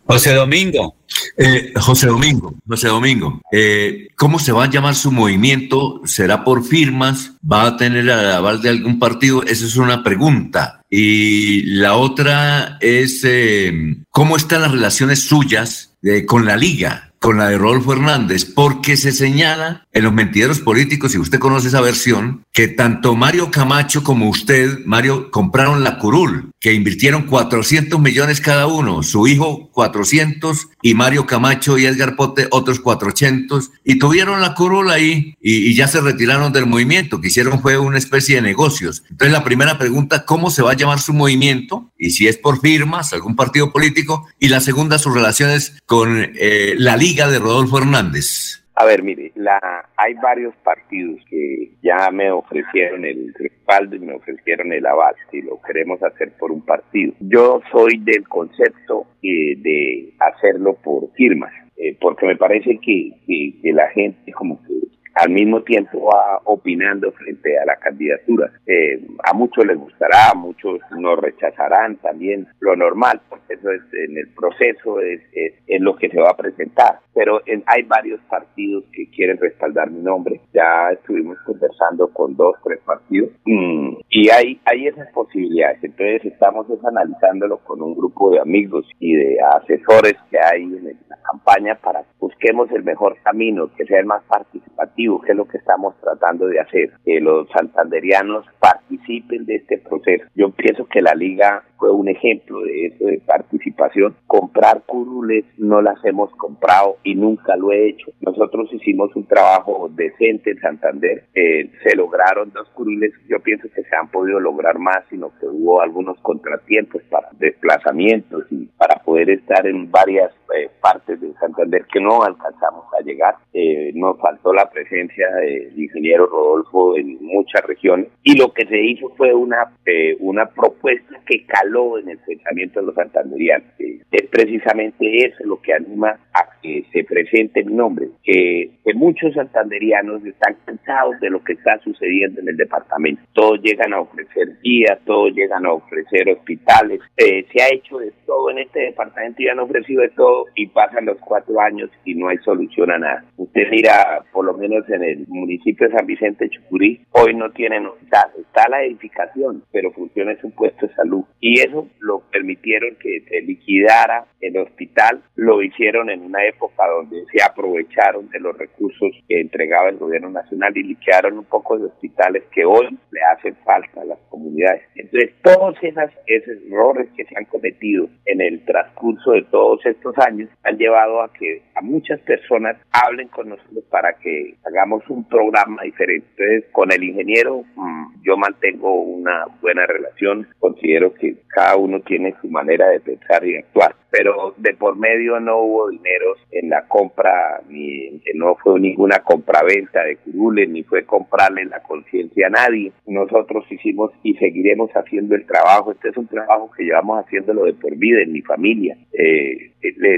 José 0.05 0.33
Domingo. 0.33 0.95
Eh, 1.37 1.73
José 1.75 2.07
Domingo, 2.07 2.55
José 2.67 2.87
Domingo, 2.87 3.41
eh, 3.51 4.07
¿cómo 4.15 4.39
se 4.39 4.51
va 4.51 4.63
a 4.63 4.69
llamar 4.69 4.95
su 4.95 5.11
movimiento? 5.11 6.01
¿Será 6.05 6.43
por 6.43 6.63
firmas? 6.63 7.37
¿Va 7.49 7.67
a 7.67 7.77
tener 7.77 7.99
el 7.99 8.09
aval 8.09 8.61
de 8.61 8.69
algún 8.69 8.97
partido? 8.97 9.43
Esa 9.43 9.65
es 9.65 9.75
una 9.77 10.03
pregunta. 10.03 10.81
Y 10.89 11.63
la 11.75 11.95
otra 11.95 12.77
es, 12.81 13.23
eh, 13.23 13.71
¿cómo 14.09 14.35
están 14.35 14.61
las 14.63 14.71
relaciones 14.71 15.23
suyas 15.23 15.95
eh, 16.01 16.25
con 16.25 16.45
la 16.45 16.55
liga? 16.55 17.06
Con 17.19 17.37
la 17.37 17.49
de 17.49 17.57
Rodolfo 17.57 17.93
Hernández, 17.93 18.45
porque 18.45 18.97
se 18.97 19.11
señala 19.11 19.85
en 19.91 20.03
los 20.03 20.13
mentideros 20.13 20.59
políticos, 20.59 21.15
y 21.15 21.17
usted 21.17 21.39
conoce 21.39 21.67
esa 21.69 21.81
versión, 21.81 22.43
que 22.53 22.67
tanto 22.67 23.15
Mario 23.15 23.51
Camacho 23.51 24.03
como 24.03 24.29
usted, 24.29 24.79
Mario, 24.85 25.31
compraron 25.31 25.83
la 25.83 25.97
curul, 25.97 26.51
que 26.59 26.73
invirtieron 26.73 27.23
400 27.23 27.99
millones 27.99 28.41
cada 28.41 28.67
uno, 28.67 29.03
su 29.03 29.27
hijo 29.27 29.69
400 29.71 30.69
y 30.81 30.93
Mario 30.95 31.25
Camacho 31.25 31.77
y 31.77 31.85
Edgar 31.85 32.15
Pote 32.15 32.47
otros 32.51 32.79
400, 32.79 33.71
y 33.83 33.99
tuvieron 33.99 34.41
la 34.41 34.55
curul 34.55 34.89
ahí 34.89 35.35
y, 35.41 35.75
ya 35.75 35.87
se 35.87 36.01
retiraron 36.01 36.51
del 36.51 36.65
movimiento, 36.65 37.21
que 37.21 37.27
hicieron 37.27 37.61
fue 37.61 37.77
una 37.77 37.97
especie 37.97 38.35
de 38.35 38.41
negocios. 38.41 39.03
Entonces 39.09 39.31
la 39.31 39.43
primera 39.43 39.77
pregunta, 39.77 40.25
¿cómo 40.25 40.49
se 40.49 40.63
va 40.63 40.71
a 40.71 40.75
llamar 40.75 40.99
su 40.99 41.13
movimiento? 41.13 41.91
Y 41.97 42.09
si 42.11 42.27
es 42.27 42.37
por 42.37 42.59
firmas, 42.59 43.13
algún 43.13 43.35
partido 43.35 43.71
político, 43.71 44.27
y 44.39 44.49
la 44.49 44.59
segunda, 44.59 44.97
sus 44.97 45.13
relaciones 45.13 45.73
con 45.85 46.31
eh, 46.35 46.73
la 46.77 46.97
Liga 46.97 47.29
de 47.29 47.39
Rodolfo 47.39 47.77
Hernández. 47.77 48.63
A 48.79 48.85
ver, 48.85 49.01
mire, 49.01 49.31
la, 49.33 49.59
hay 49.97 50.13
varios 50.21 50.55
partidos 50.57 51.19
que 51.27 51.71
ya 51.81 52.11
me 52.11 52.29
ofrecieron 52.29 53.05
el 53.05 53.33
respaldo 53.33 53.95
y 53.95 53.99
me 53.99 54.13
ofrecieron 54.13 54.71
el 54.71 54.85
aval 54.85 55.15
si 55.31 55.41
lo 55.41 55.59
queremos 55.63 56.01
hacer 56.03 56.33
por 56.37 56.51
un 56.51 56.63
partido. 56.63 57.13
Yo 57.19 57.59
soy 57.71 57.97
del 57.97 58.27
concepto 58.27 59.07
eh, 59.23 59.55
de 59.57 60.13
hacerlo 60.19 60.75
por 60.75 61.11
firmas, 61.13 61.51
eh, 61.75 61.97
porque 61.99 62.27
me 62.27 62.35
parece 62.35 62.77
que, 62.77 63.13
que, 63.25 63.53
que 63.63 63.73
la 63.73 63.87
gente 63.89 64.31
como 64.33 64.61
que 64.61 64.86
al 65.19 65.29
mismo 65.29 65.61
tiempo 65.63 66.05
va 66.05 66.41
opinando 66.45 67.11
frente 67.11 67.57
a 67.59 67.65
la 67.65 67.75
candidatura. 67.77 68.51
Eh, 68.65 69.01
a 69.23 69.33
muchos 69.33 69.65
les 69.65 69.77
gustará, 69.77 70.31
a 70.31 70.35
muchos 70.35 70.79
nos 70.97 71.19
rechazarán 71.19 71.97
también, 71.97 72.47
lo 72.59 72.75
normal, 72.75 73.21
porque 73.29 73.53
eso 73.53 73.71
es 73.71 73.81
en 73.93 74.17
el 74.17 74.29
proceso, 74.33 74.99
es, 74.99 75.21
es, 75.33 75.53
es 75.67 75.81
lo 75.81 75.95
que 75.95 76.09
se 76.09 76.19
va 76.19 76.31
a 76.31 76.37
presentar. 76.37 76.99
Pero 77.13 77.41
en, 77.45 77.63
hay 77.65 77.83
varios 77.83 78.19
partidos 78.29 78.83
que 78.91 79.09
quieren 79.09 79.37
respaldar 79.37 79.89
mi 79.89 80.01
nombre, 80.01 80.41
ya 80.53 80.91
estuvimos 80.91 81.37
conversando 81.45 82.07
con 82.09 82.35
dos, 82.35 82.55
tres 82.63 82.79
partidos, 82.85 83.31
mm, 83.45 83.97
y 84.09 84.29
hay, 84.29 84.59
hay 84.65 84.87
esas 84.87 85.11
posibilidades. 85.13 85.83
Entonces 85.83 86.25
estamos 86.25 86.67
analizándolo 86.85 87.57
con 87.59 87.81
un 87.81 87.95
grupo 87.95 88.31
de 88.31 88.39
amigos 88.39 88.85
y 88.99 89.13
de 89.15 89.37
asesores 89.55 90.15
que 90.29 90.37
hay 90.39 90.63
en 90.63 90.97
la 91.09 91.17
campaña 91.23 91.75
para 91.75 92.03
busquemos 92.19 92.69
el 92.71 92.83
mejor 92.83 93.17
camino, 93.23 93.69
que 93.75 93.85
sea 93.85 93.99
el 93.99 94.05
más 94.05 94.23
participativo, 94.23 95.06
que 95.23 95.31
es 95.31 95.37
lo 95.37 95.47
que 95.47 95.57
estamos 95.57 95.95
tratando 96.01 96.47
de 96.47 96.59
hacer, 96.59 96.91
que 97.05 97.21
los 97.21 97.47
santanderianos 97.49 98.45
participen 98.59 99.45
de 99.45 99.55
este 99.55 99.77
proceso. 99.77 100.25
Yo 100.35 100.51
pienso 100.51 100.85
que 100.85 101.01
la 101.01 101.15
liga 101.15 101.63
fue 101.77 101.91
un 101.91 102.09
ejemplo 102.09 102.61
de 102.61 102.87
eso, 102.87 103.05
de 103.05 103.19
participación. 103.19 104.15
Comprar 104.27 104.83
curules 104.85 105.45
no 105.57 105.81
las 105.81 106.03
hemos 106.05 106.31
comprado 106.35 106.97
y 107.03 107.15
nunca 107.15 107.55
lo 107.55 107.71
he 107.71 107.89
hecho. 107.89 108.11
Nosotros 108.21 108.69
hicimos 108.73 109.15
un 109.15 109.25
trabajo 109.25 109.89
decente 109.93 110.51
en 110.51 110.59
Santander, 110.59 111.25
eh, 111.33 111.71
se 111.83 111.95
lograron 111.95 112.51
dos 112.51 112.67
curules, 112.69 113.13
yo 113.27 113.39
pienso 113.39 113.67
que 113.73 113.83
se 113.83 113.95
han 113.95 114.09
podido 114.09 114.39
lograr 114.39 114.79
más, 114.79 115.03
sino 115.09 115.31
que 115.39 115.47
hubo 115.47 115.81
algunos 115.81 116.19
contratiempos 116.21 117.01
para 117.09 117.29
desplazamientos 117.39 118.45
y 118.51 118.65
para 118.77 119.01
poder 119.03 119.29
estar 119.29 119.65
en 119.65 119.91
varias 119.91 120.31
eh, 120.55 120.69
partes 120.81 121.19
de 121.19 121.33
Santander 121.33 121.85
que 121.91 121.99
no 121.99 122.23
alcanzamos 122.23 122.85
a 122.97 123.03
llegar. 123.03 123.35
Eh, 123.53 123.91
nos 123.95 124.17
faltó 124.19 124.53
la 124.53 124.69
presencia 124.69 125.29
del 125.35 125.77
ingeniero 125.77 126.25
Rodolfo 126.25 126.97
en 126.97 127.17
muchas 127.21 127.63
regiones 127.63 128.09
y 128.23 128.37
lo 128.37 128.53
que 128.53 128.65
se 128.65 128.79
hizo 128.79 129.09
fue 129.17 129.33
una, 129.33 129.73
eh, 129.85 130.15
una 130.19 130.45
propuesta 130.47 131.19
que 131.25 131.45
caló 131.67 131.97
en 131.97 132.09
el 132.09 132.17
pensamiento 132.19 132.79
de 132.79 132.85
los 132.87 132.95
santanderianos. 132.95 133.67
es 133.79 134.27
precisamente 134.29 135.25
eso 135.25 135.43
lo 135.43 135.61
que 135.61 135.73
anima 135.73 136.17
a 136.33 136.47
que 136.61 136.85
se 136.91 137.03
presente 137.03 137.63
mi 137.63 137.73
nombre, 137.73 138.07
que, 138.23 138.71
que 138.83 138.93
muchos 138.93 139.33
santanderianos 139.33 140.23
están 140.25 140.55
cansados 140.65 141.19
de 141.19 141.29
lo 141.29 141.43
que 141.43 141.53
está 141.53 141.77
sucediendo 141.79 142.41
en 142.41 142.49
el 142.49 142.57
departamento. 142.57 143.21
Todos 143.33 143.61
llegan 143.61 143.93
a 143.93 144.01
ofrecer 144.01 144.57
guías, 144.63 144.99
todos 145.05 145.33
llegan 145.33 145.65
a 145.65 145.73
ofrecer 145.73 146.29
hospitales, 146.29 147.01
se 147.17 147.61
ha 147.61 147.73
hecho 147.73 147.97
de 147.97 148.11
todo 148.25 148.49
en 148.51 148.59
este 148.59 148.79
departamento 148.79 149.41
y 149.41 149.49
han 149.49 149.59
ofrecido 149.59 150.01
de 150.01 150.09
todo 150.09 150.45
y 150.55 150.67
pasan 150.67 151.05
los 151.05 151.17
cuatro 151.19 151.59
años 151.59 151.89
y 152.05 152.15
no 152.15 152.29
hay 152.29 152.37
solución 152.39 152.91
a 152.91 152.99
nada. 152.99 153.25
Usted 153.37 153.63
mira, 153.71 154.23
por 154.31 154.45
lo 154.45 154.53
menos 154.53 154.87
en 154.89 155.03
el 155.03 155.25
municipio 155.27 155.87
de 155.87 155.95
San 155.95 156.05
Vicente 156.05 156.49
Chucurí, 156.49 157.01
hoy 157.11 157.35
no 157.35 157.51
tienen 157.51 157.85
hospital, 157.85 158.29
está 158.39 158.69
la 158.69 158.83
edificación, 158.83 159.63
pero 159.71 159.91
funciona 159.91 160.35
su 160.39 160.51
puesto 160.51 160.87
de 160.87 160.93
salud. 160.95 161.23
Y 161.39 161.56
eso 161.59 161.87
lo 161.99 162.19
permitieron 162.31 162.95
que 162.95 163.21
se 163.27 163.41
liquidara 163.41 164.25
el 164.41 164.57
hospital, 164.57 165.23
lo 165.35 165.61
hicieron 165.61 166.09
en 166.09 166.21
una 166.21 166.45
época 166.45 166.87
donde 166.87 167.23
se 167.31 167.41
aprovecharon 167.43 168.29
de 168.29 168.39
los 168.39 168.57
recursos 168.57 169.11
que 169.27 169.41
entregaba 169.41 169.89
el 169.89 169.97
gobierno 169.97 170.29
nacional 170.29 170.75
y 170.77 170.83
liquidaron 170.83 171.37
un 171.37 171.45
poco 171.45 171.77
de 171.77 171.85
hospitales 171.85 172.43
que 172.51 172.65
hoy 172.65 172.97
le 173.11 173.21
hacen 173.33 173.55
falta 173.65 174.01
a 174.01 174.05
las 174.05 174.19
comunidades. 174.29 174.83
Entonces, 174.95 175.31
todos 175.41 175.75
esos 175.81 176.57
errores 176.69 177.09
que 177.15 177.25
se 177.25 177.37
han 177.37 177.45
cometido 177.45 178.07
en 178.25 178.41
el 178.41 178.63
transcurso 178.65 179.31
de 179.31 179.43
todos 179.43 179.85
estos 179.85 180.17
años 180.19 180.49
han 180.63 180.77
llevado 180.77 181.21
a 181.21 181.31
que 181.33 181.63
a 181.75 181.81
muchas 181.81 182.19
personas 182.21 182.77
hablen 182.91 183.27
con 183.29 183.49
nosotros 183.49 183.83
para 183.89 184.13
que 184.13 184.55
hagamos 184.65 185.03
un 185.09 185.27
programa 185.27 185.83
diferente. 185.83 186.27
Entonces, 186.37 186.71
con 186.71 186.91
el 186.91 187.03
ingeniero 187.03 187.63
mm, 187.75 187.96
yo 188.27 188.35
mantengo 188.35 188.93
una 188.93 189.45
buena 189.61 189.85
relación, 189.85 190.47
considero 190.59 191.13
que 191.13 191.37
cada 191.47 191.77
uno 191.77 192.01
tiene 192.01 192.35
su 192.41 192.49
manera 192.49 192.89
de 192.89 192.99
pensar 192.99 193.47
y 193.47 193.55
actuar 193.55 193.95
pero 194.17 194.55
de 194.57 194.73
por 194.73 194.97
medio 194.97 195.39
no 195.39 195.59
hubo 195.59 195.89
dinero 195.89 196.33
en 196.51 196.69
la 196.69 196.87
compra, 196.87 197.61
ni 197.69 198.19
no 198.33 198.55
fue 198.55 198.79
ninguna 198.79 199.19
compraventa 199.19 200.03
de 200.03 200.17
curules, 200.17 200.67
ni 200.69 200.81
fue 200.81 201.05
comprarle 201.05 201.65
la 201.65 201.83
conciencia 201.83 202.47
a 202.47 202.49
nadie. 202.49 202.91
Nosotros 203.05 203.65
hicimos 203.69 204.11
y 204.23 204.33
seguiremos 204.35 204.89
haciendo 204.93 205.35
el 205.35 205.45
trabajo. 205.45 205.91
Este 205.91 206.09
es 206.09 206.17
un 206.17 206.27
trabajo 206.27 206.71
que 206.75 206.85
llevamos 206.85 207.23
haciéndolo 207.23 207.65
de 207.65 207.73
por 207.73 207.95
vida 207.95 208.21
en 208.23 208.31
mi 208.31 208.41
familia. 208.41 208.97
Eh, 209.13 209.73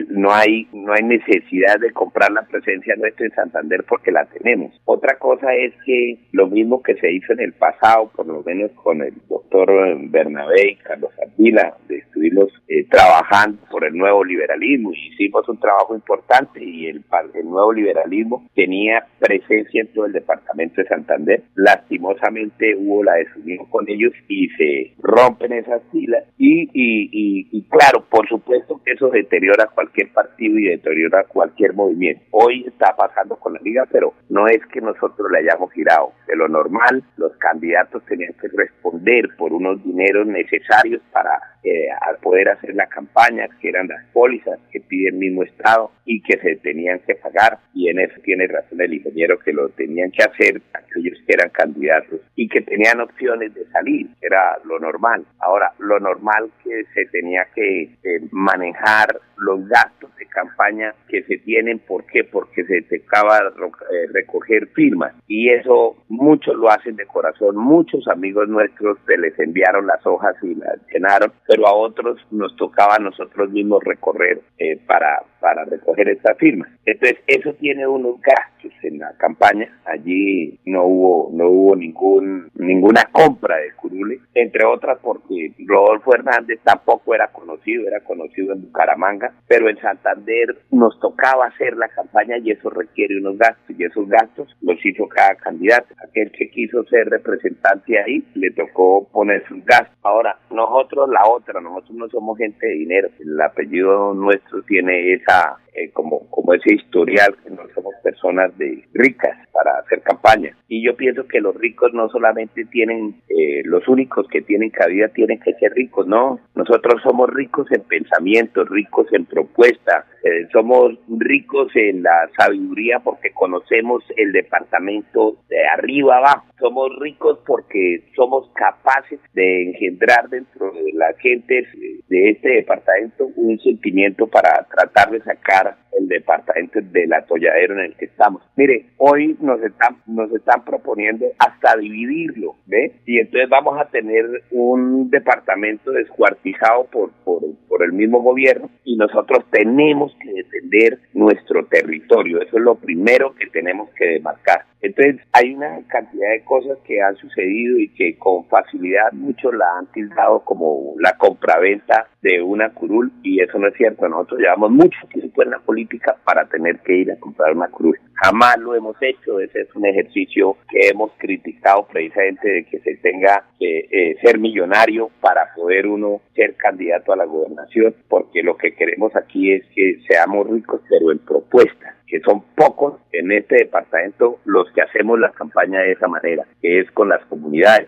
no 0.10 0.32
hay 0.32 0.68
no 0.72 0.94
hay 0.94 1.04
necesidad 1.04 1.80
de 1.80 1.92
comprar 1.92 2.32
la 2.32 2.44
presencia 2.44 2.96
nuestra 2.96 3.26
en 3.26 3.34
Santander 3.34 3.84
porque 3.88 4.12
la 4.12 4.26
tenemos. 4.26 4.80
Otra 4.86 5.18
cosa 5.18 5.54
es 5.54 5.74
que 5.86 6.20
lo 6.32 6.48
mismo 6.48 6.82
que 6.82 6.96
se 6.96 7.12
hizo 7.12 7.34
en 7.34 7.42
el 7.42 7.54
pasado, 7.54 8.12
por 8.16 8.26
lo 8.26 8.42
menos 8.44 8.72
con 8.72 9.02
el 9.02 9.14
doctor 9.28 9.70
Bernabé 10.10 10.72
y 10.72 10.76
Carlos 10.78 11.12
Ardila, 11.22 11.76
estuvimos 12.20 12.52
eh, 12.68 12.86
trabajando 12.90 13.60
por 13.72 13.86
el 13.86 13.96
nuevo 13.96 14.24
liberalismo 14.24 14.92
y 14.92 15.14
hicimos 15.14 15.48
un 15.48 15.60
trabajo 15.60 15.96
importante 15.96 16.64
y 16.64 16.88
el, 16.88 17.04
el 17.34 17.50
nuevo 17.50 17.72
liberalismo 17.72 18.48
tenía 18.54 19.06
presencia 19.20 19.82
en 19.82 19.94
todo 19.94 20.06
el 20.06 20.12
departamento 20.12 20.82
de 20.82 20.88
Santander. 20.88 21.44
Lastimosamente 21.56 22.76
hubo 22.76 23.04
la 23.04 23.14
desunión 23.14 23.66
con 23.70 23.90
ellos 23.90 24.14
y 24.28 24.50
se 24.50 24.94
rompen 25.02 25.54
esas 25.54 25.82
filas 25.92 26.26
y, 26.38 26.70
y, 26.74 27.48
y 27.52 27.62
claro, 27.70 28.06
por 28.10 28.28
supuesto 28.28 28.82
que 28.84 28.92
eso 28.92 29.10
deteriora 29.10 29.70
cualquier 29.74 30.12
partido 30.12 30.60
y 30.60 30.66
deteriora 30.66 31.24
cualquier 31.24 31.74
movimiento. 31.74 32.24
Hoy 32.32 32.66
está 32.68 32.96
pasando 32.98 33.38
con 33.38 33.54
la 33.54 33.60
liga, 33.62 33.86
pero 33.92 34.14
no 34.30 34.48
es 34.48 34.60
que 34.74 34.82
nosotros 34.82 35.32
le 35.32 35.40
hayamos 35.40 35.72
girado. 35.72 36.12
De 36.28 36.36
lo 36.36 36.48
normal, 36.48 37.04
los 37.18 37.36
candidatos 37.38 38.04
tenían 38.06 38.34
que 38.34 38.48
responder 38.50 39.30
por 39.38 39.54
unos 39.54 39.84
dineros 39.84 40.28
necesarios 40.28 41.02
para 41.12 41.30
eh, 41.64 41.90
poder 42.22 42.50
hacer 42.50 42.76
la 42.76 42.88
campaña, 42.88 43.48
que 43.60 43.70
eran 43.70 43.88
las 43.88 44.06
pólizas 44.14 44.60
que 44.72 44.80
pide 44.80 45.10
el 45.10 45.16
mismo 45.16 45.44
Estado 45.44 45.92
y 46.06 46.22
que 46.22 46.38
se 46.40 46.56
tenían 46.58 47.00
que 47.00 47.16
pagar. 47.16 47.60
Y 47.74 47.90
en 47.90 48.00
eso 48.00 48.20
tiene 48.24 48.48
razón 48.48 48.82
el 48.82 48.94
ingeniero 48.94 49.40
que 49.40 49.54
lo 49.54 49.70
tenían 49.70 50.12
que 50.12 50.24
hacer 50.24 50.62
aquellos 50.74 51.18
que 51.26 51.34
eran 51.34 51.50
candidatos 51.50 52.20
y 52.36 52.48
que 52.48 52.62
tenían 52.62 53.02
opciones 53.02 53.54
de 53.54 53.66
salir, 53.72 54.08
era 54.22 54.58
lo 54.66 54.80
normal. 54.80 55.26
Ahora, 55.40 55.72
lo 55.80 56.00
normal 56.00 56.52
que 56.64 56.84
se 56.94 57.06
tenía 57.06 57.48
que 57.54 57.84
eh, 58.04 58.22
manejar 58.32 59.20
los 59.40 59.68
gastos 59.68 60.16
de 60.18 60.26
campaña 60.28 60.94
que 61.08 61.24
se 61.24 61.38
tienen. 61.38 61.80
¿Por 61.80 62.06
qué? 62.06 62.24
Porque 62.24 62.64
se 62.66 62.82
te 62.84 63.04
acaba 63.08 63.40
eh, 63.40 64.08
recoger 64.14 64.68
firmas. 64.68 65.14
Y 65.28 65.50
eso 65.50 66.04
muchos 66.10 66.56
lo 66.56 66.70
hacen 66.70 66.96
de 66.96 67.06
corazón. 67.06 67.56
Muchos 67.56 68.08
amigos 68.08 68.48
nuestros 68.50 68.98
se 69.08 69.18
les 69.18 69.38
enviaron 69.40 69.88
las 69.88 70.06
hojas 70.06 70.36
y 70.44 70.56
las 70.56 70.78
llenaron, 70.92 71.32
pero 71.50 71.68
a 71.68 71.74
otros 71.74 72.20
nos 72.30 72.56
tocaba 72.56 72.98
a 72.98 73.00
nosotros 73.00 73.50
mismos 73.50 73.84
recorrer 73.84 74.40
eh, 74.60 74.80
para, 74.86 75.24
para 75.40 75.66
recoger 75.66 76.10
estas 76.10 76.38
firmas. 76.38 76.70
Entonces, 76.86 77.18
eso 77.26 77.56
tiene 77.56 77.88
unos 77.88 78.22
gastos 78.22 78.72
en 78.84 79.00
la 79.00 79.18
campaña. 79.18 79.68
Allí 79.86 80.60
no 80.66 80.86
hubo, 80.86 81.32
no 81.34 81.50
hubo 81.50 81.76
ningún, 81.76 82.52
ninguna 82.54 83.06
compra 83.12 83.58
de 83.58 83.72
curule, 83.74 84.20
entre 84.36 84.64
otras 84.64 85.00
porque 85.02 85.54
Rodolfo 85.66 86.14
Hernández 86.14 86.60
tampoco 86.64 87.16
era 87.16 87.30
conocido, 87.32 87.88
era 87.88 88.02
conocido 88.02 88.54
en 88.54 88.62
Bucaramanga 88.62 89.34
pero 89.48 89.68
en 89.68 89.82
Santander 89.82 90.58
nos 90.72 91.00
tocaba 91.00 91.48
hacer 91.48 91.76
la 91.76 91.90
campaña 91.90 92.38
y 92.38 92.52
eso 92.52 92.70
requiere 92.70 93.18
unos 93.18 93.38
gastos 93.38 93.76
y 93.78 93.84
esos 93.84 94.08
gastos 94.08 94.48
los 94.62 94.78
hizo 94.86 95.08
cada 95.08 95.36
candidato. 95.36 95.88
Aquel 96.08 96.32
que 96.32 96.50
quiso 96.52 96.84
ser 96.86 97.10
representante 97.10 98.00
ahí 98.00 98.24
le 98.36 98.52
tocó 98.52 99.08
poner 99.12 99.44
sus 99.48 99.64
gastos. 99.66 99.98
Ahora, 100.04 100.38
nosotros 100.52 101.10
la 101.10 101.28
otra, 101.28 101.39
nosotros 101.62 101.92
no 101.92 102.10
somos 102.10 102.38
gente 102.38 102.68
de 102.68 102.74
dinero, 102.74 103.10
el 103.20 103.42
apellido 103.42 104.14
nuestro 104.14 104.62
tiene 104.64 105.14
esa 105.14 105.58
eh, 105.74 105.92
como, 105.92 106.30
como 106.30 106.54
ese 106.54 106.74
historial 106.74 107.36
que 107.44 107.50
no 107.52 107.64
somos 107.74 107.94
personas 108.04 108.58
de 108.58 108.84
ricas 108.94 109.38
para 109.52 109.80
hacer 109.80 110.02
campaña. 110.02 110.56
Y 110.68 110.84
yo 110.86 110.96
pienso 110.96 111.28
que 111.28 111.42
los 111.42 111.56
ricos 111.56 111.94
no 111.94 112.10
solamente 112.10 112.66
tienen, 112.66 113.22
eh, 113.30 113.62
los 113.66 113.88
únicos 113.88 114.28
que 114.30 114.42
tienen 114.42 114.70
cabida 114.70 115.10
tienen 115.10 115.40
que 115.40 115.54
ser 115.56 115.74
ricos, 115.74 116.08
no. 116.08 116.40
Nosotros 116.56 117.02
somos 117.04 117.30
ricos 117.30 117.68
en 117.72 117.82
pensamiento, 117.82 118.64
ricos 118.66 119.08
en 119.12 119.26
propuesta, 119.26 120.06
eh, 120.24 120.48
somos 120.52 120.94
ricos 121.08 121.72
en 121.76 122.04
la 122.04 122.30
sabiduría 122.38 123.00
porque 123.00 123.32
conocemos 123.32 124.04
el 124.18 124.32
departamento 124.32 125.38
de 125.50 125.68
arriba 125.68 126.18
abajo. 126.18 126.46
Somos 126.60 126.92
ricos 127.00 127.40
porque 127.46 128.04
somos 128.16 128.50
capaces 128.54 129.20
de 129.34 129.70
engendrar 129.70 130.30
dentro 130.30 130.72
de 130.72 130.92
la 130.94 131.14
gente 131.20 131.66
de 132.08 132.30
este 132.32 132.50
departamento 132.50 133.28
un 133.36 133.60
sentimiento 133.60 134.28
para 134.28 134.68
tratar 134.70 135.12
de 135.12 135.22
sacar 135.22 135.59
el 135.98 136.08
departamento 136.08 136.80
del 136.82 137.14
atolladero 137.14 137.74
en 137.76 137.86
el 137.86 137.96
que 137.96 138.06
estamos. 138.06 138.42
Mire, 138.56 138.86
hoy 138.98 139.38
nos 139.42 139.62
están, 139.62 139.98
nos 140.08 140.32
están 140.32 140.64
proponiendo 140.64 141.26
hasta 141.40 141.78
dividirlo, 141.78 142.56
¿ve? 142.66 142.94
Y 143.06 143.20
entonces 143.20 143.50
vamos 143.50 143.80
a 143.80 143.86
tener 143.86 144.26
un 144.52 145.10
departamento 145.10 145.92
descuartizado 145.92 146.86
por, 146.86 147.12
por, 147.24 147.42
por 147.68 147.84
el 147.84 147.94
mismo 147.94 148.22
gobierno 148.22 148.70
y 148.84 148.96
nosotros 148.96 149.46
tenemos 149.52 150.16
que 150.22 150.32
defender 150.32 151.00
nuestro 151.14 151.66
territorio. 151.66 152.42
Eso 152.42 152.58
es 152.58 152.64
lo 152.64 152.76
primero 152.76 153.36
que 153.36 153.48
tenemos 153.48 153.90
que 153.92 154.06
demarcar. 154.06 154.66
Entonces, 154.82 155.18
hay 155.34 155.54
una 155.54 155.82
cantidad 155.88 156.30
de 156.32 156.44
cosas 156.44 156.78
que 156.86 157.02
han 157.02 157.16
sucedido 157.18 157.78
y 157.80 157.90
que 157.90 158.18
con 158.18 158.46
facilidad 158.46 159.12
muchos 159.12 159.54
la 159.54 159.66
han 159.78 159.92
tildado 159.92 160.40
como 160.46 160.96
la 161.00 161.18
compraventa 161.18 162.08
de 162.22 162.42
una 162.42 162.74
curul 162.74 163.12
y 163.24 163.42
eso 163.42 163.58
no 163.60 163.68
es 163.68 163.76
cierto. 163.76 164.08
Nosotros 164.08 164.40
llevamos 164.40 164.72
mucho 164.72 164.98
tiempo 165.12 165.44
en 165.44 165.49
la 165.50 165.60
política 165.60 166.16
para 166.24 166.48
tener 166.48 166.80
que 166.80 166.96
ir 166.96 167.12
a 167.12 167.20
comprar 167.20 167.54
una 167.54 167.68
curul. 167.68 167.98
jamás 168.14 168.58
lo 168.60 168.76
hemos 168.76 168.96
hecho, 169.02 169.40
ese 169.40 169.62
es 169.62 169.76
un 169.76 169.86
ejercicio 169.86 170.58
que 170.70 170.88
hemos 170.90 171.12
criticado 171.18 171.88
precisamente 171.88 172.50
de 172.50 172.66
que 172.66 172.80
se 172.80 172.96
tenga 172.98 173.46
que 173.58 173.88
eh, 173.92 174.18
ser 174.22 174.40
millonario 174.40 175.10
para 175.22 175.54
poder 175.56 175.88
uno 175.88 176.22
ser 176.36 176.56
candidato 176.56 177.14
a 177.14 177.18
la 177.18 177.26
gobernación, 177.26 177.96
porque 178.08 178.44
lo 178.44 178.58
que 178.58 178.74
queremos 178.74 179.16
aquí 179.16 179.54
es 179.54 179.64
que 179.74 180.00
seamos 180.08 180.50
ricos, 180.50 180.82
pero 180.90 181.12
en 181.12 181.20
propuestas 181.20 181.96
que 182.10 182.20
son 182.22 182.44
pocos 182.56 183.00
en 183.12 183.32
este 183.32 183.56
departamento 183.56 184.40
los 184.46 184.70
que 184.72 184.82
hacemos 184.82 185.20
la 185.20 185.32
campaña 185.32 185.80
de 185.82 185.92
esa 185.92 186.08
manera, 186.08 186.46
que 186.62 186.80
es 186.80 186.92
con 186.92 187.08
las 187.10 187.24
comunidades. 187.26 187.88